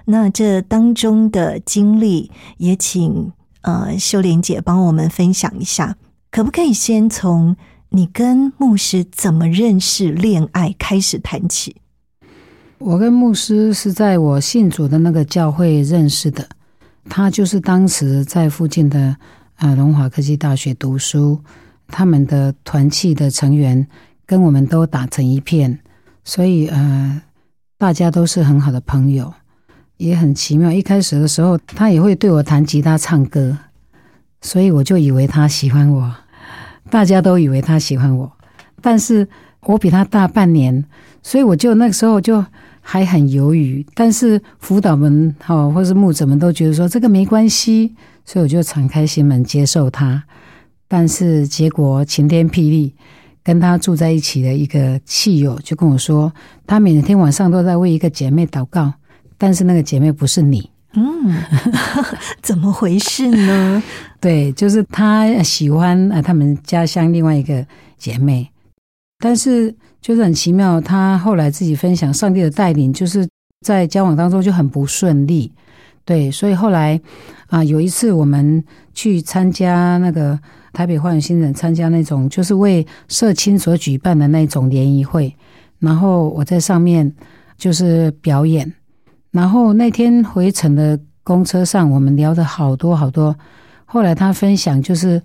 [0.04, 5.96] 那这当中的经历，也请呃秀莲姐帮我们分享一下，
[6.30, 7.56] 可不可以先从？
[7.96, 11.76] 你跟牧师怎么认识、恋爱、开始谈起？
[12.80, 16.50] 我跟牧师是在我信主的那个教会认识的，
[17.08, 19.16] 他就是当时在附近的
[19.58, 21.40] 啊龙华科技大学读书，
[21.88, 23.88] 他们的团契的成员
[24.26, 25.78] 跟我们都打成一片，
[26.24, 27.22] 所以呃
[27.78, 29.32] 大家都是很好的朋友，
[29.98, 30.72] 也很奇妙。
[30.72, 33.56] 一开始的时候，他也会对我弹吉他、唱歌，
[34.42, 36.16] 所以我就以为他喜欢我。
[36.90, 38.32] 大家都以为他喜欢我，
[38.82, 39.28] 但是
[39.62, 40.84] 我比他大半年，
[41.22, 42.46] 所以我就那个时候就
[42.82, 43.86] 还很犹豫。
[43.96, 50.24] 但是辅导们哈，或是牧者们都觉得说这个没关系，所以我就敞开心门接受他。
[50.88, 52.94] 但是结果晴天霹雳，
[53.44, 56.32] 跟他住在一起的一个气友就跟我说，
[56.68, 58.94] 他每天晚上都在为一个姐妹祷告，
[59.38, 60.70] 但是那个姐妹不是你。
[60.96, 61.34] 嗯，
[62.42, 63.82] 怎么回事呢？
[64.22, 67.66] 对，就是他喜欢啊，他们家乡另外一个
[67.98, 68.48] 姐妹，
[69.18, 73.28] 但是就是很奇妙，他后来自己分享上帝的带领，就是
[73.66, 75.52] 在交往当中就很不顺利。
[76.06, 77.00] 对，所以后来
[77.48, 80.40] 啊，有一次我们去参加那个
[80.74, 85.36] 台北花园新人参加那种就是为社青所举办的那种联谊会，
[85.80, 87.12] 然后我在上面
[87.58, 88.72] 就是表演。
[89.34, 93.36] 然后那天回程的公车上，我们聊的好多好多。
[93.84, 95.20] 后来他分享，就是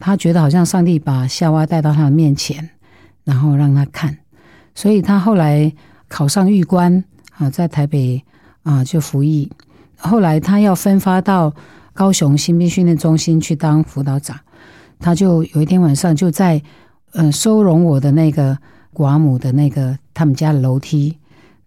[0.00, 2.68] 他觉得好像上帝把夏娃带到他的面前，
[3.22, 4.18] 然后让他看。
[4.74, 5.72] 所以他后来
[6.08, 7.04] 考上玉官
[7.38, 8.24] 啊，在台北
[8.64, 9.48] 啊就服役。
[9.96, 11.54] 后来他要分发到
[11.94, 14.36] 高雄新兵训练中心去当辅导长，
[14.98, 16.60] 他就有一天晚上就在
[17.12, 18.58] 嗯收容我的那个
[18.92, 21.16] 寡母的那个他们家的楼梯，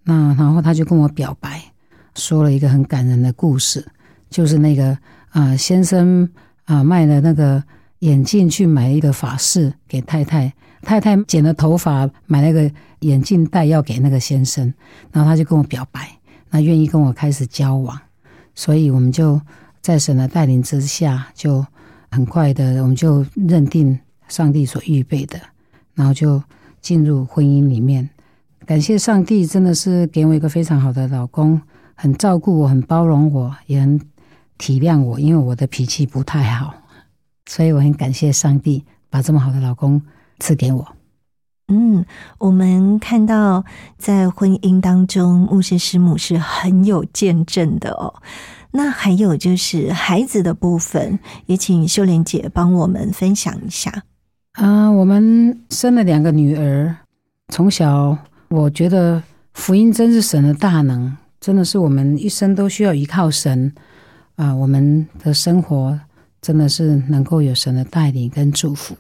[0.04, 1.62] 那然后他就跟我表白。
[2.16, 3.86] 说了一个很感人的故事，
[4.30, 4.98] 就是那个
[5.30, 6.30] 啊先生
[6.66, 7.64] 啊卖了那个
[8.00, 14.74] 眼镜去买一个发饰给太太，太太剪了头发买了个眼镜戴要给那个先生，
[15.12, 16.10] 然后他就跟我表白，
[16.50, 18.00] 那愿意跟我开始交往，
[18.54, 19.40] 所以我们就
[19.82, 21.66] 在神的带领之下，就
[22.12, 25.40] 很快的我们就认定上帝所预备的，
[25.94, 26.42] 然后就
[26.82, 28.10] 进入婚姻里面。
[28.66, 31.62] 感谢上帝，真的是给我一个非常好的老公。
[31.96, 34.00] 很照顾我，很包容我，也很
[34.58, 36.74] 体谅我，因为我的脾气不太好，
[37.46, 40.02] 所以我很感谢上帝把这么好的老公
[40.40, 40.88] 赐给我。
[41.68, 42.06] 嗯，
[42.38, 43.66] 我们看到
[43.98, 48.22] 在婚姻当中，牧师师母是很有见证的哦。
[48.72, 54.04] 那还有就是孩子的部分，也请秀莲姐帮我们分享一下。
[54.52, 56.96] 啊，我们生了两个女儿，
[57.48, 58.16] 从小
[58.50, 61.18] 我觉得福音真是神的大能。
[61.46, 63.72] 真的是我们一生都需要依靠神
[64.36, 64.52] 啊！
[64.56, 66.00] 我们的生活
[66.42, 68.96] 真的是能够有神的带领跟祝福，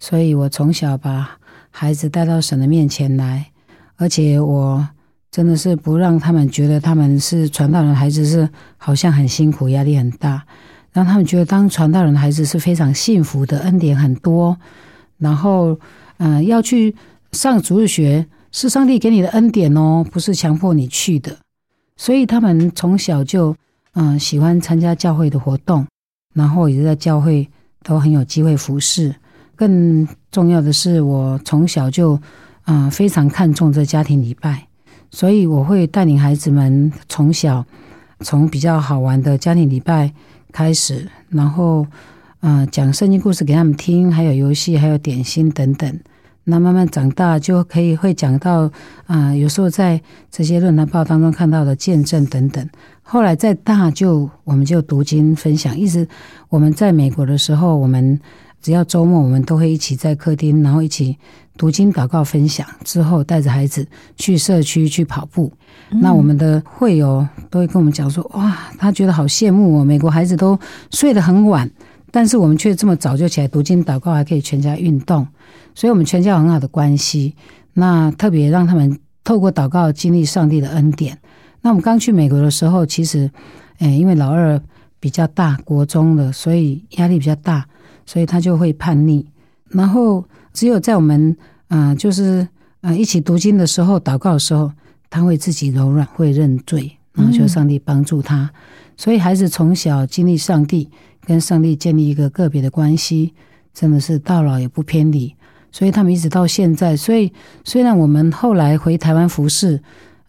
[0.00, 1.38] 所以我从小把
[1.70, 3.52] 孩子带到神的面前来，
[3.94, 4.84] 而且我
[5.30, 10.44] 真的是不让他们觉得他们是传道人孩子是好像很辛苦、压力很大，
[10.90, 14.58] 让他们觉得当传道人的孩子是非常幸福的，恩典很多。
[15.18, 15.78] 然后，
[16.16, 16.96] 嗯，要去
[17.30, 21.36] 上主日学是上帝给你的恩典哦，不是强迫你去的。
[21.96, 23.56] 所以他们从小就
[23.94, 25.86] 嗯喜欢参加教会的活动，
[26.34, 27.48] 然后也在教会
[27.82, 29.14] 都很有机会服侍。
[29.54, 32.20] 更重要的是，我从小就
[32.66, 34.66] 嗯非常看重这家庭礼拜，
[35.10, 37.64] 所以我会带领孩子们从小
[38.20, 40.12] 从比较好玩的家庭礼拜
[40.52, 41.86] 开始，然后
[42.40, 46.00] 嗯讲圣经故事给他们听，还有游戏，还有点心等等。
[46.48, 48.70] 那慢慢长大就可以会讲到
[49.06, 52.64] 啊，有时候在这些论坛报当中看到的见证等等。
[53.02, 56.06] 后来再大就我们就读经分享，一直
[56.48, 58.20] 我们在美国的时候，我们
[58.62, 61.18] 只要周末，我们都会一起在客厅，然后一起
[61.56, 62.64] 读经、祷告、分享。
[62.84, 63.86] 之后带着孩子
[64.16, 65.52] 去社区去跑步。
[66.00, 70.58] 那我们的会友都会跟我们讲说：“哇，他觉得好羡慕哦，美国孩子都
[70.90, 71.68] 睡得很晚，
[72.16, 75.28] 但是我们却这么早就起来读经、祷告，还可以全家运动。
[75.74, 77.34] 所以，我们全家有很好的关系。
[77.74, 81.18] 那特别让他们透过祷告经历上帝的恩典。
[81.60, 83.30] 那我们刚去美国的时候，其实，
[83.80, 84.58] 哎，因为老二
[84.98, 87.66] 比较大，国中的，所以压力比较大。”
[88.06, 89.26] 所以他就会叛逆，
[89.68, 91.36] 然后只有在我们
[91.68, 92.48] 啊，就是
[92.80, 94.72] 啊一起读经的时候、祷告的时候，
[95.10, 98.50] 他会自己柔软，会认罪，然后求上帝帮助他。
[98.96, 100.90] 所以孩子从小经历上帝，
[101.26, 103.34] 跟上帝建立一个个别的关系，
[103.72, 105.34] 真的是到老也不偏离。
[105.70, 107.32] 所以他们一直到现在，所以
[107.64, 109.80] 虽然我们后来回台湾服侍，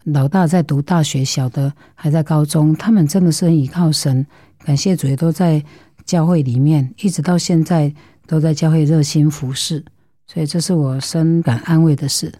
[0.04, 4.26] 老大在读大学，小的还在高中，他们真的是很依靠神，
[4.64, 5.64] 感谢主也都在。
[6.08, 7.92] 教会里面一直到现在
[8.26, 9.84] 都在教会热心服侍，
[10.26, 12.32] 所以这是我深感安慰的事。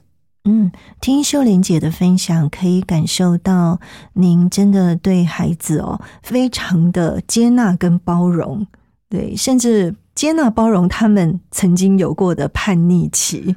[0.50, 3.78] 嗯，听秀莲姐的分享，可以感受到
[4.14, 8.66] 您真的对孩子哦非常的接纳跟包容，
[9.10, 13.56] 对，甚至接纳包容他们曾经有过的叛逆期，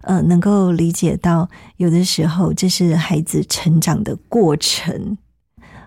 [0.00, 5.18] 呃，能够理解到有的时候这是孩子成长的过程。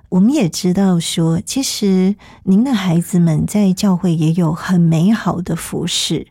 [0.10, 6.28] 我们也知道，说其实您的孩子们在教会也有很美好的服饰，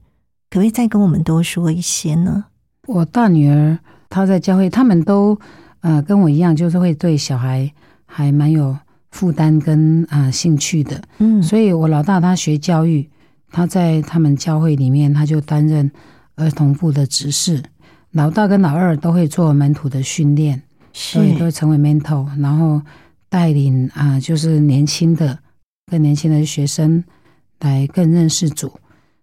[0.48, 2.44] 可不可以再跟我们多说一些呢？
[2.86, 3.78] 我大女儿
[4.12, 5.38] 她在教会，他们都
[5.80, 7.72] 呃跟我一样，就是会对小孩
[8.04, 8.76] 还蛮有
[9.10, 11.00] 负担跟啊兴趣的。
[11.18, 13.08] 嗯，所以我老大他学教育，
[13.50, 15.90] 他在他们教会里面，他就担任
[16.36, 17.62] 儿童部的执事。
[18.10, 22.82] 老大跟老二都会做门徒的训练，所以都会成为 mentor，然后。
[23.32, 25.38] 带领啊，就是年轻的、
[25.90, 27.02] 更年轻的学生
[27.60, 28.70] 来更认识主。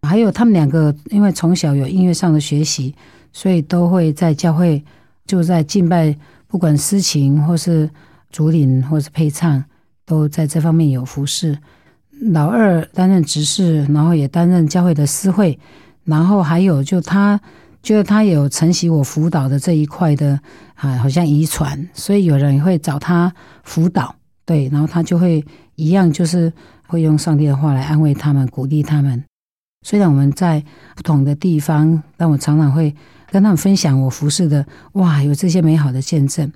[0.02, 2.96] 还有他们两个，因为从小有音乐上的学习，
[3.32, 4.84] 所以都会在教会
[5.26, 6.16] 就在敬拜，
[6.48, 7.90] 不管诗情或是
[8.30, 9.64] 主领或是配唱，
[10.06, 11.58] 都在这方面有服侍。
[12.32, 15.58] 老二担任执事，然后也担任教会的司会，
[16.04, 17.40] 然后还有就他。
[17.82, 20.38] 就是他有承袭我辅导的这一块的
[20.76, 24.14] 啊，好像遗传，所以有人会找他辅导，
[24.46, 25.42] 对，然后他就会
[25.76, 26.52] 一样，就是
[26.88, 29.24] 会用上帝的话来安慰他们，鼓励他们。
[29.88, 30.62] 虽然我们在
[30.94, 32.94] 不同的地方，但我常常会
[33.32, 36.52] 跟他们分享我服侍的，哇，有这些美好的见证。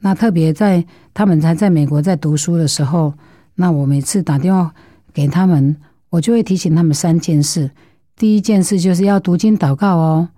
[0.00, 3.12] 那特别在他们还在美国在读书的时候，
[3.54, 4.72] 那我每次打电话
[5.12, 5.76] 给他们，
[6.10, 7.70] 我就会提醒他们三件事。
[8.16, 10.28] 第一件事就是要读经祷告哦。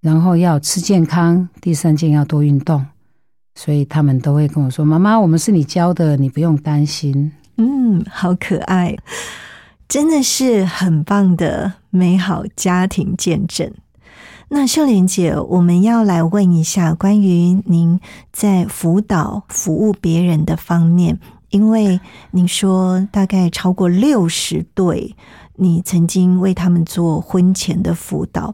[0.00, 2.86] 然后要吃健康，第三件要多运动，
[3.54, 8.96] 所以他们都会跟我说：“妈妈，我们是你教的，你不用担心。”嗯，好可爱，
[9.86, 13.70] 真的是很棒的美好家庭见证。
[14.52, 18.00] 那秀莲姐，我们要来问一下关于您
[18.32, 21.20] 在辅导服务别人的方面，
[21.50, 22.00] 因为
[22.32, 25.14] 您说大概超过六十对，
[25.54, 28.52] 你曾经为他们做婚前的辅导。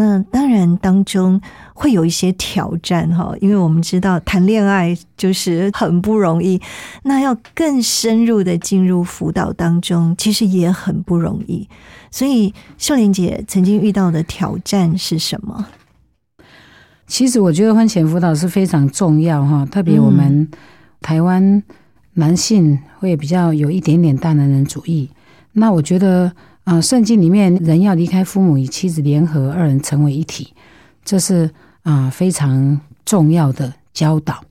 [0.00, 1.40] 那当然，当中
[1.74, 6.60] 会有一些挑战哈，因为我们知道谈恋爱就是很不容易，
[7.02, 11.68] 那要更深入的进入辅导当中，其实也很不容易。
[12.12, 15.66] 所以，秀莲姐曾经遇到的挑战是什么？
[17.08, 20.48] 其实我觉得婚前辅导是非常重要哈，特别我们
[21.00, 21.60] 台湾
[22.12, 25.10] 男性会比较有一点点大男人主义，
[25.54, 26.30] 那我觉得。
[26.68, 30.52] 啊，圣经里面人要离开父母与妻子联合，二人成为一体，
[31.02, 31.50] 这是
[31.82, 34.44] 啊非常重要的教导。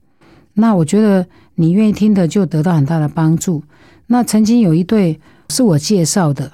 [0.56, 3.64] 那我觉得你愿意听的，就得到很大的帮助。
[4.08, 6.54] 那曾经有一对是我介绍的，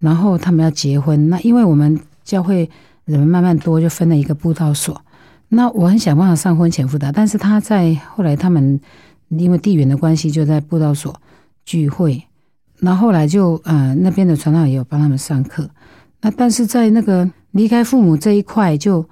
[0.00, 2.68] 然后他们要结婚，那因为我们教会
[3.04, 5.00] 人慢慢多，就分了一个布道所。
[5.50, 8.80] 那我很想办法上婚前辅导，但是他在后来他们
[9.28, 11.14] 因为地缘的关系，就在布道所
[11.64, 12.20] 聚会。
[12.80, 15.68] 那后来就呃那边的传道也有帮他们上课，
[16.20, 19.08] 那但是在那个离开父母这一块就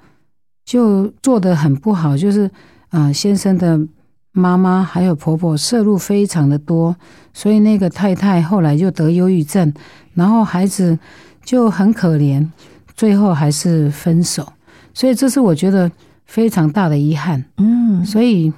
[0.65, 2.51] 就做的很不好，就是
[2.91, 3.81] 啊先生的
[4.33, 6.95] 妈妈还有婆婆摄入非常的多，
[7.33, 9.73] 所以那个太太后来就得忧郁症，
[10.15, 10.99] 然后孩子
[11.45, 12.47] 就很可怜，
[12.95, 14.53] 最后还是分手，
[14.93, 15.91] 所以这是我觉得
[16.27, 17.43] 非常大的遗憾。
[17.59, 18.53] 嗯，所以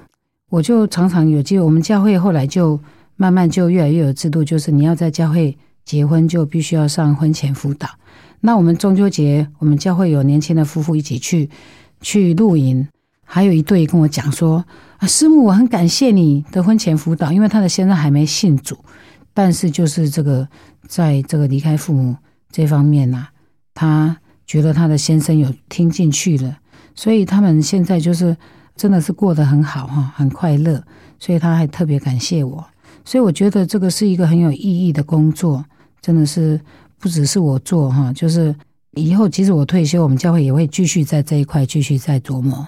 [0.49, 2.79] 我就常常有机会，我们教会后来就。
[3.15, 7.87] 慢慢就越来越有制度，就是你要在教会结婚，就必须要上婚前辅导。
[8.41, 11.49] 那我们中秋节，我们教会有年轻的夫妇一起去
[12.01, 12.87] 去露营，
[13.23, 14.63] 还有一对跟我讲说
[14.97, 18.77] ：“啊，师母，我很感谢你的婚前辅导，因为他的先生还没信主，
[19.33, 20.47] 但是就是这个
[20.87, 22.15] 在这个离开父母
[22.51, 23.27] 这方面呐，
[23.73, 26.57] 他觉得她的先生有听进去了，
[26.93, 28.37] 所以他们现在就是
[28.75, 30.83] 真的是过得很好哈，很快乐，
[31.19, 32.63] 所以她还特别感谢我。
[33.05, 35.63] 所以我觉得这个是一个很有意义的工作，
[36.01, 36.59] 真的是
[36.99, 38.53] 不只是我做哈，就是
[38.95, 42.67] 以后即使我退休，我们教会也会继续在这一块继续在琢磨。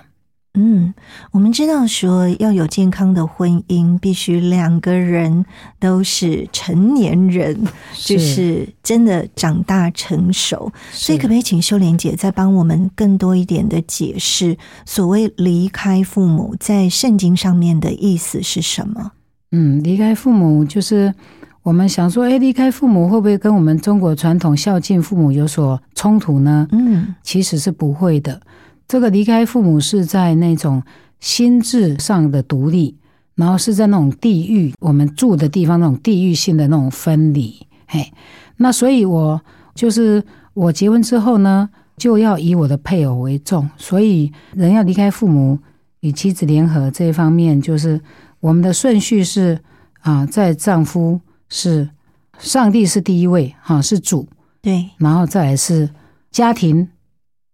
[0.60, 0.92] 嗯，
[1.32, 5.46] 我们知道说要有健康的婚姻，必须两个人
[5.80, 7.56] 都是成年人，
[7.94, 10.72] 就是真的长大成熟。
[10.92, 19.12] 所以，可不可以请秀莲姐再帮我们更多一点的解释，所谓离开父母在圣经上面的意思是什么？
[19.52, 21.14] 嗯，离开父母就是
[21.64, 26.68] 我们想说，哎，离开父母会不会跟我们中国传统孝敬父母有所冲突呢？
[26.72, 28.41] 嗯，其实是不会的。
[28.88, 30.82] 这个离开父母是在那种
[31.20, 32.95] 心智上的独立，
[33.36, 37.56] 然后是在那种地域，我们住的地方那种地域性的那种分离。
[37.88, 38.12] 嘿，
[38.58, 39.41] 那所以我
[39.76, 40.24] 就是
[40.54, 45.60] 我结婚之后呢，就要以我的配偶为重，所以人要离开父母
[46.00, 48.00] 与妻子联合这一方面，就是
[48.40, 49.60] 我们的顺序是
[50.02, 51.20] 啊，在丈夫
[51.50, 51.90] 是
[52.40, 54.28] 上帝是第一位哈，是主，
[54.62, 55.90] 对，然后再来是
[56.32, 56.90] 家庭。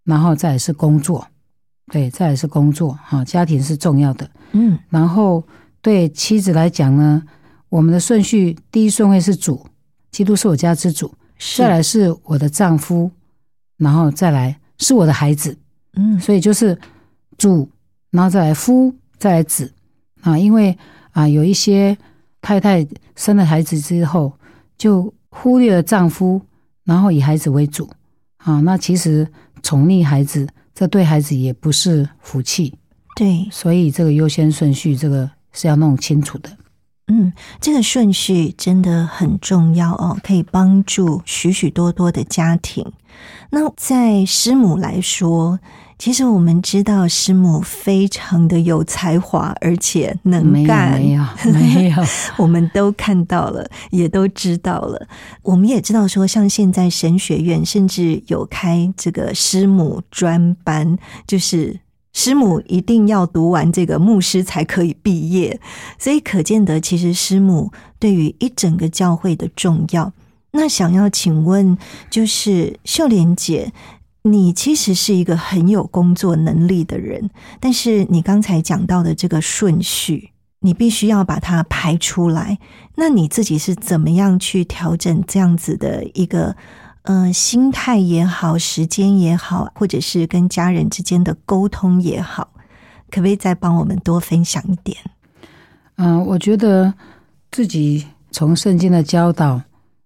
[0.05, 1.25] 然后再来是工作，
[1.89, 5.41] 对，再来是工作哈，家庭是重要的，嗯，然后
[5.81, 7.23] 对妻子来讲呢，
[7.69, 9.65] 我们的顺序第一顺位是主，
[10.11, 11.09] 基督是我家之主，
[11.55, 13.09] 再来是我的丈夫，
[13.77, 15.57] 然后再来是我的孩子，
[15.93, 16.77] 嗯，所以就是
[17.37, 17.69] 主，
[18.09, 19.73] 然后再来夫，再来子
[20.23, 20.77] 啊，因为
[21.11, 21.97] 啊有一些
[22.41, 24.33] 太太生了孩子之后，
[24.77, 26.41] 就忽略了丈夫，
[26.83, 27.87] 然后以孩子为主
[28.37, 29.27] 啊，那其实。
[29.65, 30.45] 宠溺孩子，
[30.75, 32.77] 这对孩子也不是福气。
[33.15, 36.49] 对，所以这个优先顺序，这个是要弄清楚的。
[37.07, 42.85] 嗯，这个顺序真的很重要哦，可以帮助许许多多的家庭。
[43.51, 45.61] 那在师母来说。
[45.97, 50.99] 其实我们知道师母非常的有才华，而且能干。
[50.99, 52.03] 没有，没有，
[52.37, 55.07] 我们都看到了，也都知道了。
[55.43, 61.79] 我们也知道说，像现在神学院甚至有开这个师母专班，就是
[62.11, 65.59] 师母一定要读完这个牧师才可以毕业。
[65.97, 70.11] 所以可见得，其实师母对于一整个教会的重要。
[70.51, 71.77] 那想要请问，
[72.09, 73.71] 就是秀莲姐。
[74.25, 82.57] 你其实是一个很有工作能力的人，但是你刚才讲到的这个顺序，你必须要把它排出来。
[82.95, 86.55] 那你自己是怎么样去调整这样子的一个
[87.01, 92.49] 呃心态也好，时间也好，或者是跟家人之间的沟通也好，
[93.11, 94.97] 可不可以再帮我们多分享一点？
[95.97, 96.93] 嗯，我觉得
[97.51, 99.61] 自己从圣经的教导，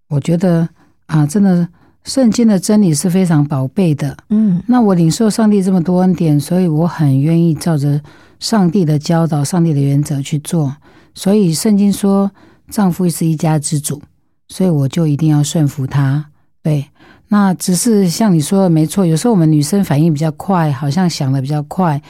[0.07, 0.67] 我觉得
[1.05, 1.69] 啊，真的。
[2.07, 8.01] 圣经的真理是非常宝贝的，嗯，那我领受上帝这么多恩典，所以我很愿意照着
[8.39, 10.73] 上帝的教导、上帝的原则去做。
[11.13, 12.31] 所以圣经说，
[12.69, 14.01] 丈夫是一家之主，
[14.47, 16.25] 所以我就一定要顺服他。
[16.63, 16.85] 对，
[17.27, 22.01] 那只是像你说的没错，有时候我们女生反应比较快，好像想的比较快，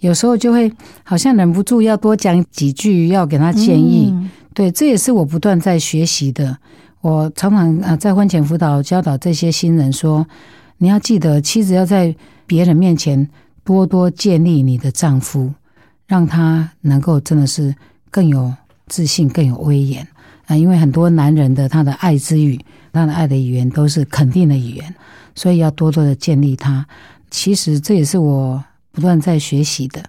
[0.00, 0.70] 有时候就会
[1.02, 4.14] 好像忍不住要多讲几句，要给他建议。
[4.52, 6.58] 对，这也是我不断在学习的。
[7.06, 10.26] 我常常啊，在婚前辅导教导这些新人说
[10.78, 12.12] ：“你要记得，妻子要在
[12.48, 13.28] 别人面前
[13.62, 15.54] 多多建立你的丈夫，
[16.08, 17.72] 让他能够真的是
[18.10, 18.52] 更有
[18.88, 20.04] 自信、更有威严
[20.46, 20.56] 啊！
[20.56, 22.58] 因为很多男人的他的爱之语，
[22.92, 24.92] 他的爱的语言都是肯定的语言，
[25.36, 26.84] 所以要多多的建立他。
[27.30, 30.02] 其实这也是我不断在学习的。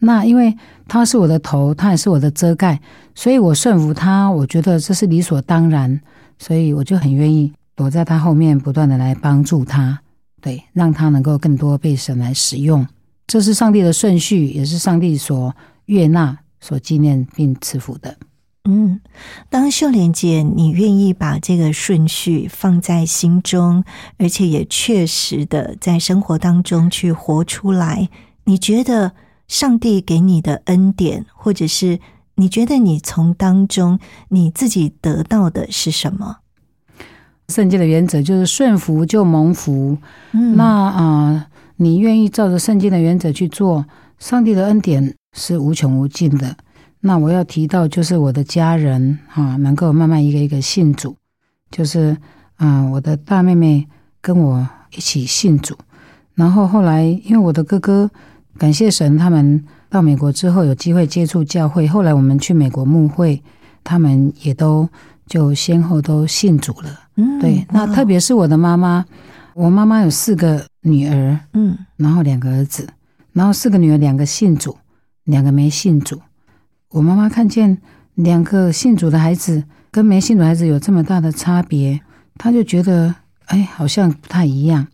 [0.00, 0.54] 那因为
[0.86, 2.78] 他是我的头，他也是我的遮盖，
[3.14, 5.98] 所以我顺服他，我觉得这是理所当然。”
[6.44, 10.00] 所以我就很愿意躲在他后面，不断的来帮助他，
[10.40, 12.84] 对，让他能够更多被神来使用。
[13.28, 18.16] 这是上帝的顺序，也是上帝所悦纳、所纪念并赐福的。
[18.64, 19.00] 嗯，
[19.48, 23.84] 当秀莲姐，你愿意把这个顺序放在心中，
[24.18, 28.08] 而且也确实的在生活当中去活出来，
[28.46, 29.12] 你觉得
[29.46, 32.00] 上帝给你的恩典，或者是？
[32.42, 36.38] 你觉得你从当中你自己得到的是什么？
[37.46, 39.96] 圣经的原则就是顺服就蒙福。
[40.32, 43.86] 嗯，那啊，你愿意照着圣经的原则去做，
[44.18, 46.56] 上帝的恩典是无穷无尽的。
[47.02, 51.14] 那我要提到就是我的家人啊，能够慢慢一个一个信主，
[51.70, 52.16] 就是
[52.56, 53.86] 啊，我的大妹妹
[54.20, 55.76] 跟我一起信主，
[56.34, 58.10] 然后后来因为我的哥哥，
[58.58, 59.64] 感谢神他们。
[59.92, 63.42] 到美国之后有机会接触教会，后来我们去美国牧会，
[63.84, 64.88] 他们也都
[65.26, 67.00] 就先后都信主了。
[67.16, 69.04] 嗯，对，那特别是我的妈妈
[69.52, 72.88] 我妈妈有四个女儿，嗯然后两个儿子，
[73.34, 74.74] 然后四个女儿，两个信主，
[75.24, 76.18] 两个没信主。
[76.88, 77.76] 我妈妈看见
[78.14, 82.00] 两个信主的孩子跟没信主的孩子有这么大的差别，
[82.38, 83.14] 她就觉得
[83.48, 84.86] 哎，好像不太一样。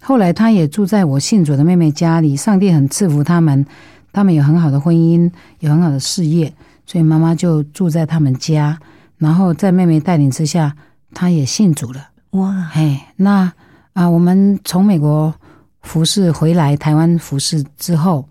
[0.00, 3.66] 后来她也住在我信主的妹妹家里，上帝很赐福他们，
[4.14, 6.54] 他们有很好的婚姻，有很好的事业，
[6.86, 8.78] 所以妈妈就住在他们家。
[9.18, 10.74] 然后在妹妹带领之下，
[11.12, 12.08] 她也信主了。
[12.30, 13.52] 哇，哎，那
[13.92, 15.34] 啊，我们从美国
[15.82, 18.28] 服侍回来，台湾服侍之后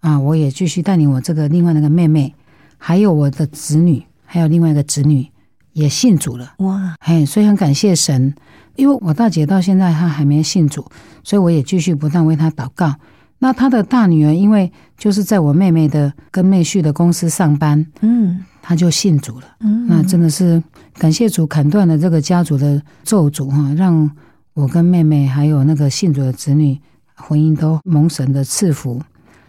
[0.00, 2.34] 啊，我也继续带领我这个另外那个妹妹，
[2.78, 5.28] 还有我的子女，还有另外一个子女
[5.72, 6.54] 也信主了。
[6.58, 8.34] 哇，哎，所以很感谢神，
[8.76, 10.84] 因为我大姐到现在她还没信主，
[11.24, 12.94] 所以我也继续不断为她祷告。
[13.38, 19.46] 那他的大女儿，因为就是在我妹妹的跟妹婿的公司上班，嗯她就信主了。
[19.60, 20.62] 嗯，那真的是
[20.94, 24.10] 感谢主砍断了这个家族的咒诅哈，让
[24.54, 26.80] 我跟妹妹还有那个信主的子女
[27.14, 29.02] 婚姻都蒙神的赐福。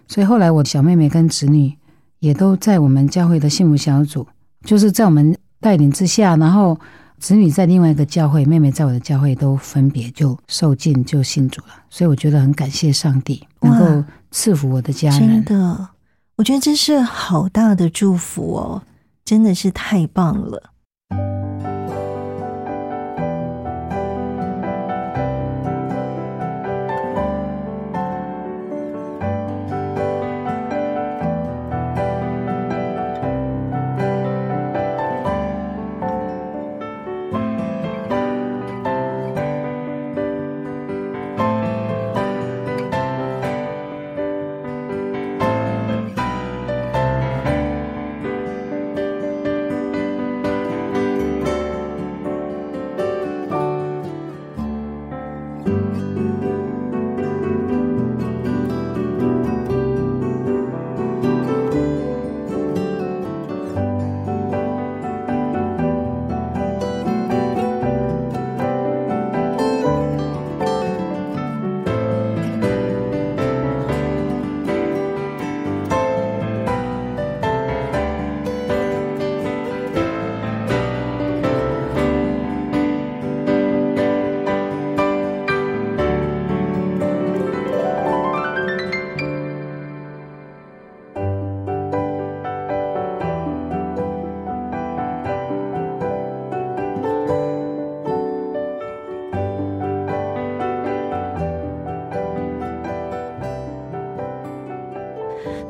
[0.08, 1.74] 所以后来我小妹妹跟子女
[2.20, 4.28] 也都在我们教会的幸福小组，
[4.66, 6.78] 就是在我们带领之下，然后
[7.20, 11.74] 子女在另外一个教会，妹妹在我的教会都分别就受尽就信主了。
[11.90, 15.44] 所以我觉得很感谢上帝能够赐福我的家真。
[15.44, 15.90] 的，
[16.36, 18.84] 我觉得这是好大的祝福哦，
[19.24, 20.72] 真的是太棒了。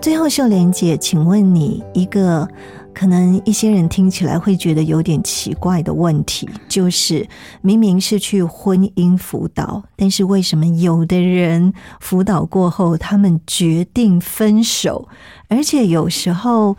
[0.06, 2.48] 最后，秀莲姐，请问你一个
[2.94, 7.28] 可能一些人听起来会觉得有点奇怪的问题，就是
[7.64, 15.10] 明明是去婚姻辅导，但是为什么有的人辅导过后，他们决定分手，
[15.48, 16.78] 而且有时候，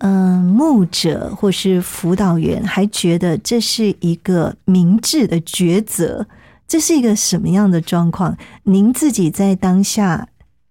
[0.00, 6.26] 嗯、牧者或是辅导员还觉得这是一个明智的抉择，
[6.66, 8.36] 这是一个什么样的状况？
[8.64, 10.26] 您自己在当下，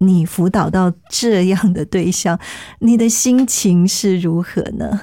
[0.07, 2.39] 你辅导到这样的对象，
[2.79, 5.01] 你的心情是如何呢？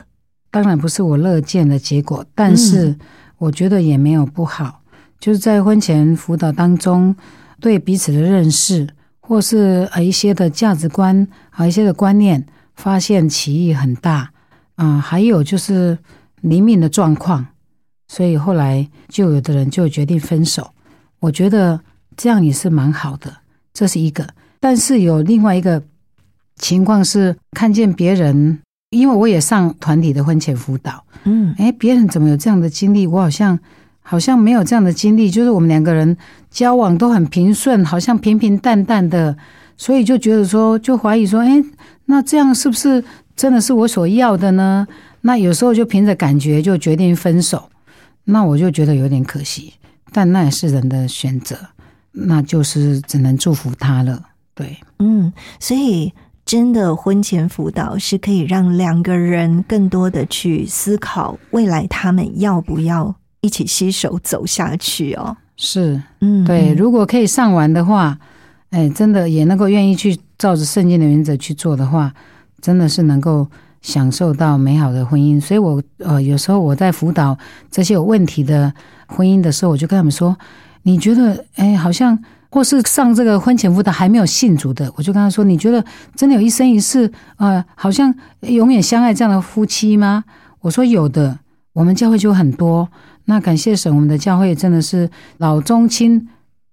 [0.50, 2.96] 当然不是我乐见的结果，但是
[3.38, 4.82] 我觉得也没有不好。
[5.18, 7.14] 就是在婚前辅导当中，
[7.60, 8.88] 对彼此的认识，
[9.20, 14.32] 或是呃一些的价值观，啊一些的观念，发现歧义很大
[14.76, 15.98] 啊、还有就是
[16.40, 17.46] 灵敏的状况，
[18.08, 20.70] 所以后来就有的人就决定分手。
[21.18, 21.78] 我觉得
[22.16, 23.30] 这样也是蛮好的，
[23.74, 24.26] 这是一个。
[24.60, 25.82] 但是有另外一个
[26.56, 33.06] 情况是，看见别人，因为我也上团体的婚前辅导，嗯哎，别人怎么有这样的经历？
[33.06, 33.58] 我好像
[34.02, 36.16] 好像没有这样的经历，就是我们两个人
[36.50, 39.36] 交往都很平顺，好像平平淡淡的，
[39.76, 41.64] 所以就觉得说，就怀疑说，哎，
[42.04, 43.02] 那这样是不是
[43.34, 44.86] 真的是我所要的呢？
[45.22, 47.70] 那有时候就凭着感觉就决定分手，
[48.24, 49.74] 那我就觉得有点可惜，
[50.12, 51.56] 但那也是人的选择，
[52.12, 54.22] 那就是只能祝福他了。
[54.60, 56.12] 对，嗯，所以
[56.44, 65.36] 真的婚前辅导是可以让两个人更多的去思考未来他们要不要一起携手走下去哦。
[65.56, 68.18] 是，嗯，对，嗯如果可以上完的话，
[68.70, 72.12] 哎，真的也能够愿意去照着圣经的原则去做的话，
[72.60, 73.46] 真的是能够
[73.82, 75.40] 享受到美好的婚姻。
[75.40, 77.36] 所以我呃，有时候我在辅导
[77.70, 78.72] 这些有问题的
[79.06, 80.36] 婚姻的时候，我就跟他们说
[80.82, 82.18] ：“你觉得，哎，好像
[82.50, 85.84] 或是上这个婚前辅导还没有信主的，我就跟他说：你觉得
[86.16, 90.24] 真的有一生一世，呃，好像永远相爱这样的夫妻吗？
[90.60, 91.38] 我说有的，
[91.72, 92.88] 我们教会就很多。
[93.26, 96.28] 那感谢神，我们的教会真的是老中青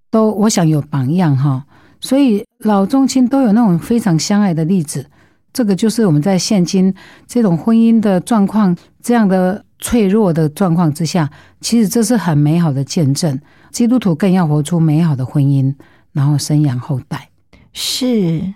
[0.09, 1.63] 都我想有榜样哈，
[2.01, 5.05] 所以老中青都有那种非常相爱的例子。
[5.53, 6.93] 这个就是我们在现今
[7.27, 11.29] 这种婚姻的状况这样的脆弱的状况之下，
[11.61, 13.39] 其实这是很美好的见证。
[13.77, 15.75] 基督徒更要活出美好的婚姻，
[16.11, 17.29] 然后生养后代。
[17.71, 18.55] 是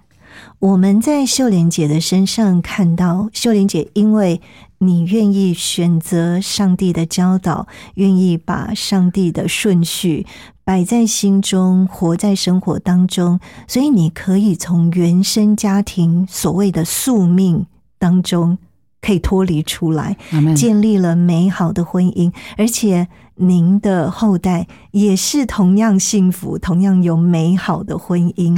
[0.57, 4.41] 我们在秀莲姐的身上看到，秀莲姐因为
[4.79, 10.25] 你愿意选择上帝的教导，愿意把上帝的顺序
[10.63, 17.67] 摆在心中，活在生活当中，所以你可以从原生家庭所谓的宿命
[17.99, 18.57] 当中
[18.99, 20.17] 可以脱离出来，
[20.55, 23.07] 建立了美好的婚姻，而且。
[23.41, 28.55] 您的后代也是同样幸福、同样有美好的婚姻。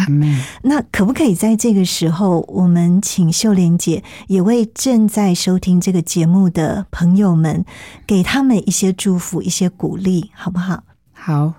[0.64, 7.64] 那可不可以在这个时候，我们请秀莲姐也为正在收听这个节目的朋友们，
[8.06, 10.84] 给他们一些祝福、一些鼓励，好不好？
[11.14, 11.54] 好，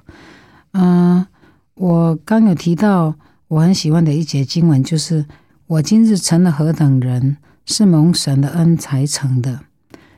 [0.73, 1.27] 嗯，
[1.75, 3.15] 我刚有提到
[3.49, 5.25] 我很喜欢的一节经文，就是
[5.67, 9.61] “我今日成了何等人，是蒙神的恩才成的。”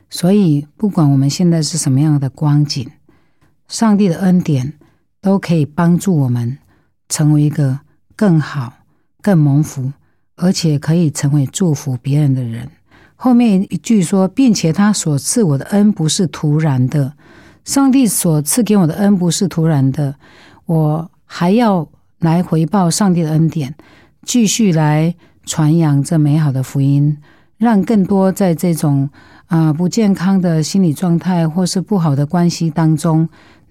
[0.09, 2.89] 所以，不管我们现在是什么样的光景。
[3.67, 4.73] 上帝的恩典
[5.21, 6.57] 都可以帮助我们
[7.09, 7.79] 成为一个
[8.15, 8.73] 更好、
[9.21, 9.91] 更蒙福，
[10.35, 12.69] 而且可以成为祝福别人的人。
[13.15, 17.13] 后面一句说，并且他所赐我的恩不是突然的，
[17.65, 20.15] 上帝所赐给我的恩不是突然的，
[20.65, 21.89] 我还要
[22.19, 23.75] 来回报上帝的恩典，
[24.23, 25.15] 继续来
[25.45, 27.17] 传扬这美好的福音，
[27.57, 29.09] 让更多在这种
[29.47, 33.27] 啊不健康的心理状态或是不好的关系当中。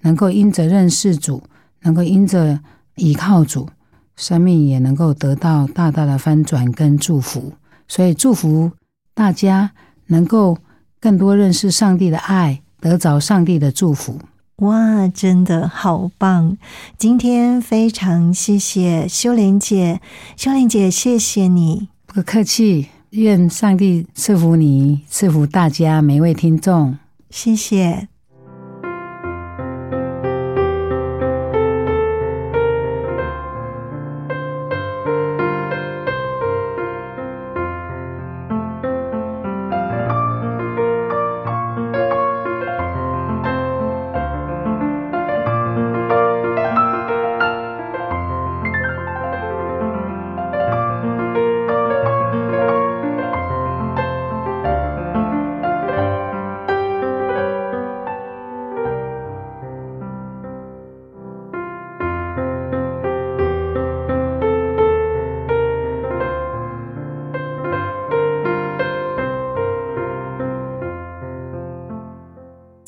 [0.07, 1.43] 能够因着认识主，
[1.81, 2.61] 能够因着
[2.95, 3.67] 依靠主，
[4.15, 7.51] 生命也能够得到大大的翻转跟祝福。
[7.89, 8.71] 所以祝福
[9.13, 9.71] 大家
[10.05, 10.57] 能够
[11.01, 14.21] 更多认识上帝的爱，得着上帝的祝福。
[14.59, 16.57] 哇，真的好棒！
[16.97, 19.99] 今天非常谢谢修莲姐，
[20.37, 22.87] 修莲姐谢谢你，不客气。
[23.09, 26.97] 愿上帝赐福你，赐福大家每位听众。
[27.29, 28.07] 谢谢。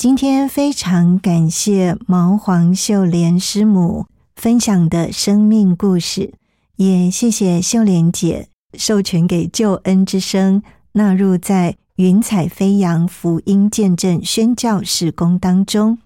[0.10, 6.34] 今天非常感谢毛黄秀莲师母分享的生命故事，
[6.78, 16.00] 也谢谢秀莲姐授权给救恩之声纳入在云彩飞扬福音见证宣教事工当中。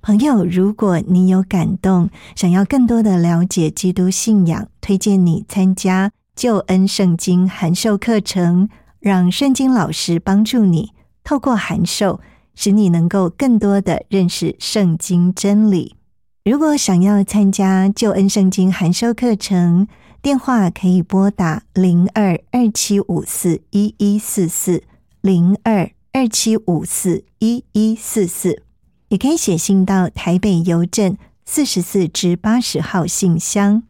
[0.00, 8.68] 朋友，如果你有感动，想要更多的了解基督信仰，推荐你参加救恩圣经函授课程，
[9.00, 10.92] 让圣经老师帮助你
[11.24, 12.20] 透过函授。
[12.62, 15.96] 使你能够更多的认识圣经真理。
[16.44, 19.88] 如果想要参加救恩圣经函授课程，
[20.20, 24.82] 电话可以拨打零二二七五四一一四四
[25.22, 28.62] 零二二七五四一一四四，
[29.08, 33.84] 也可以写信到台北邮政四十四至八十号信箱。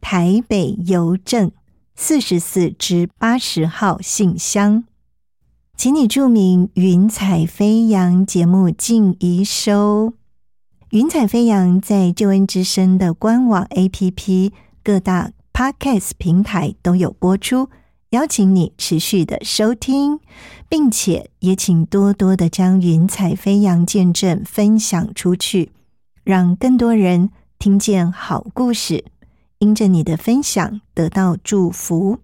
[0.00, 1.50] 台北邮政
[1.96, 4.84] 四十四至八十号信箱。
[5.76, 10.12] 请你注明“云彩飞扬”节目静怡收。
[10.90, 14.52] 云彩飞扬在救恩之声的官网、APP、
[14.84, 17.68] 各大 Podcast 平台都有播出，
[18.10, 20.20] 邀请你持续的收听，
[20.68, 25.72] 并且也请多多的将云彩飞扬见证分享出去，
[26.22, 29.04] 让更多人听见好故事，
[29.58, 32.18] 因着你的分享得到祝福。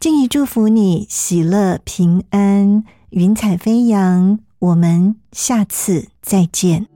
[0.00, 4.38] 敬意祝福你喜乐平安，云彩飞扬。
[4.60, 6.86] 我们下次再见。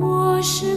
[0.00, 0.76] 我是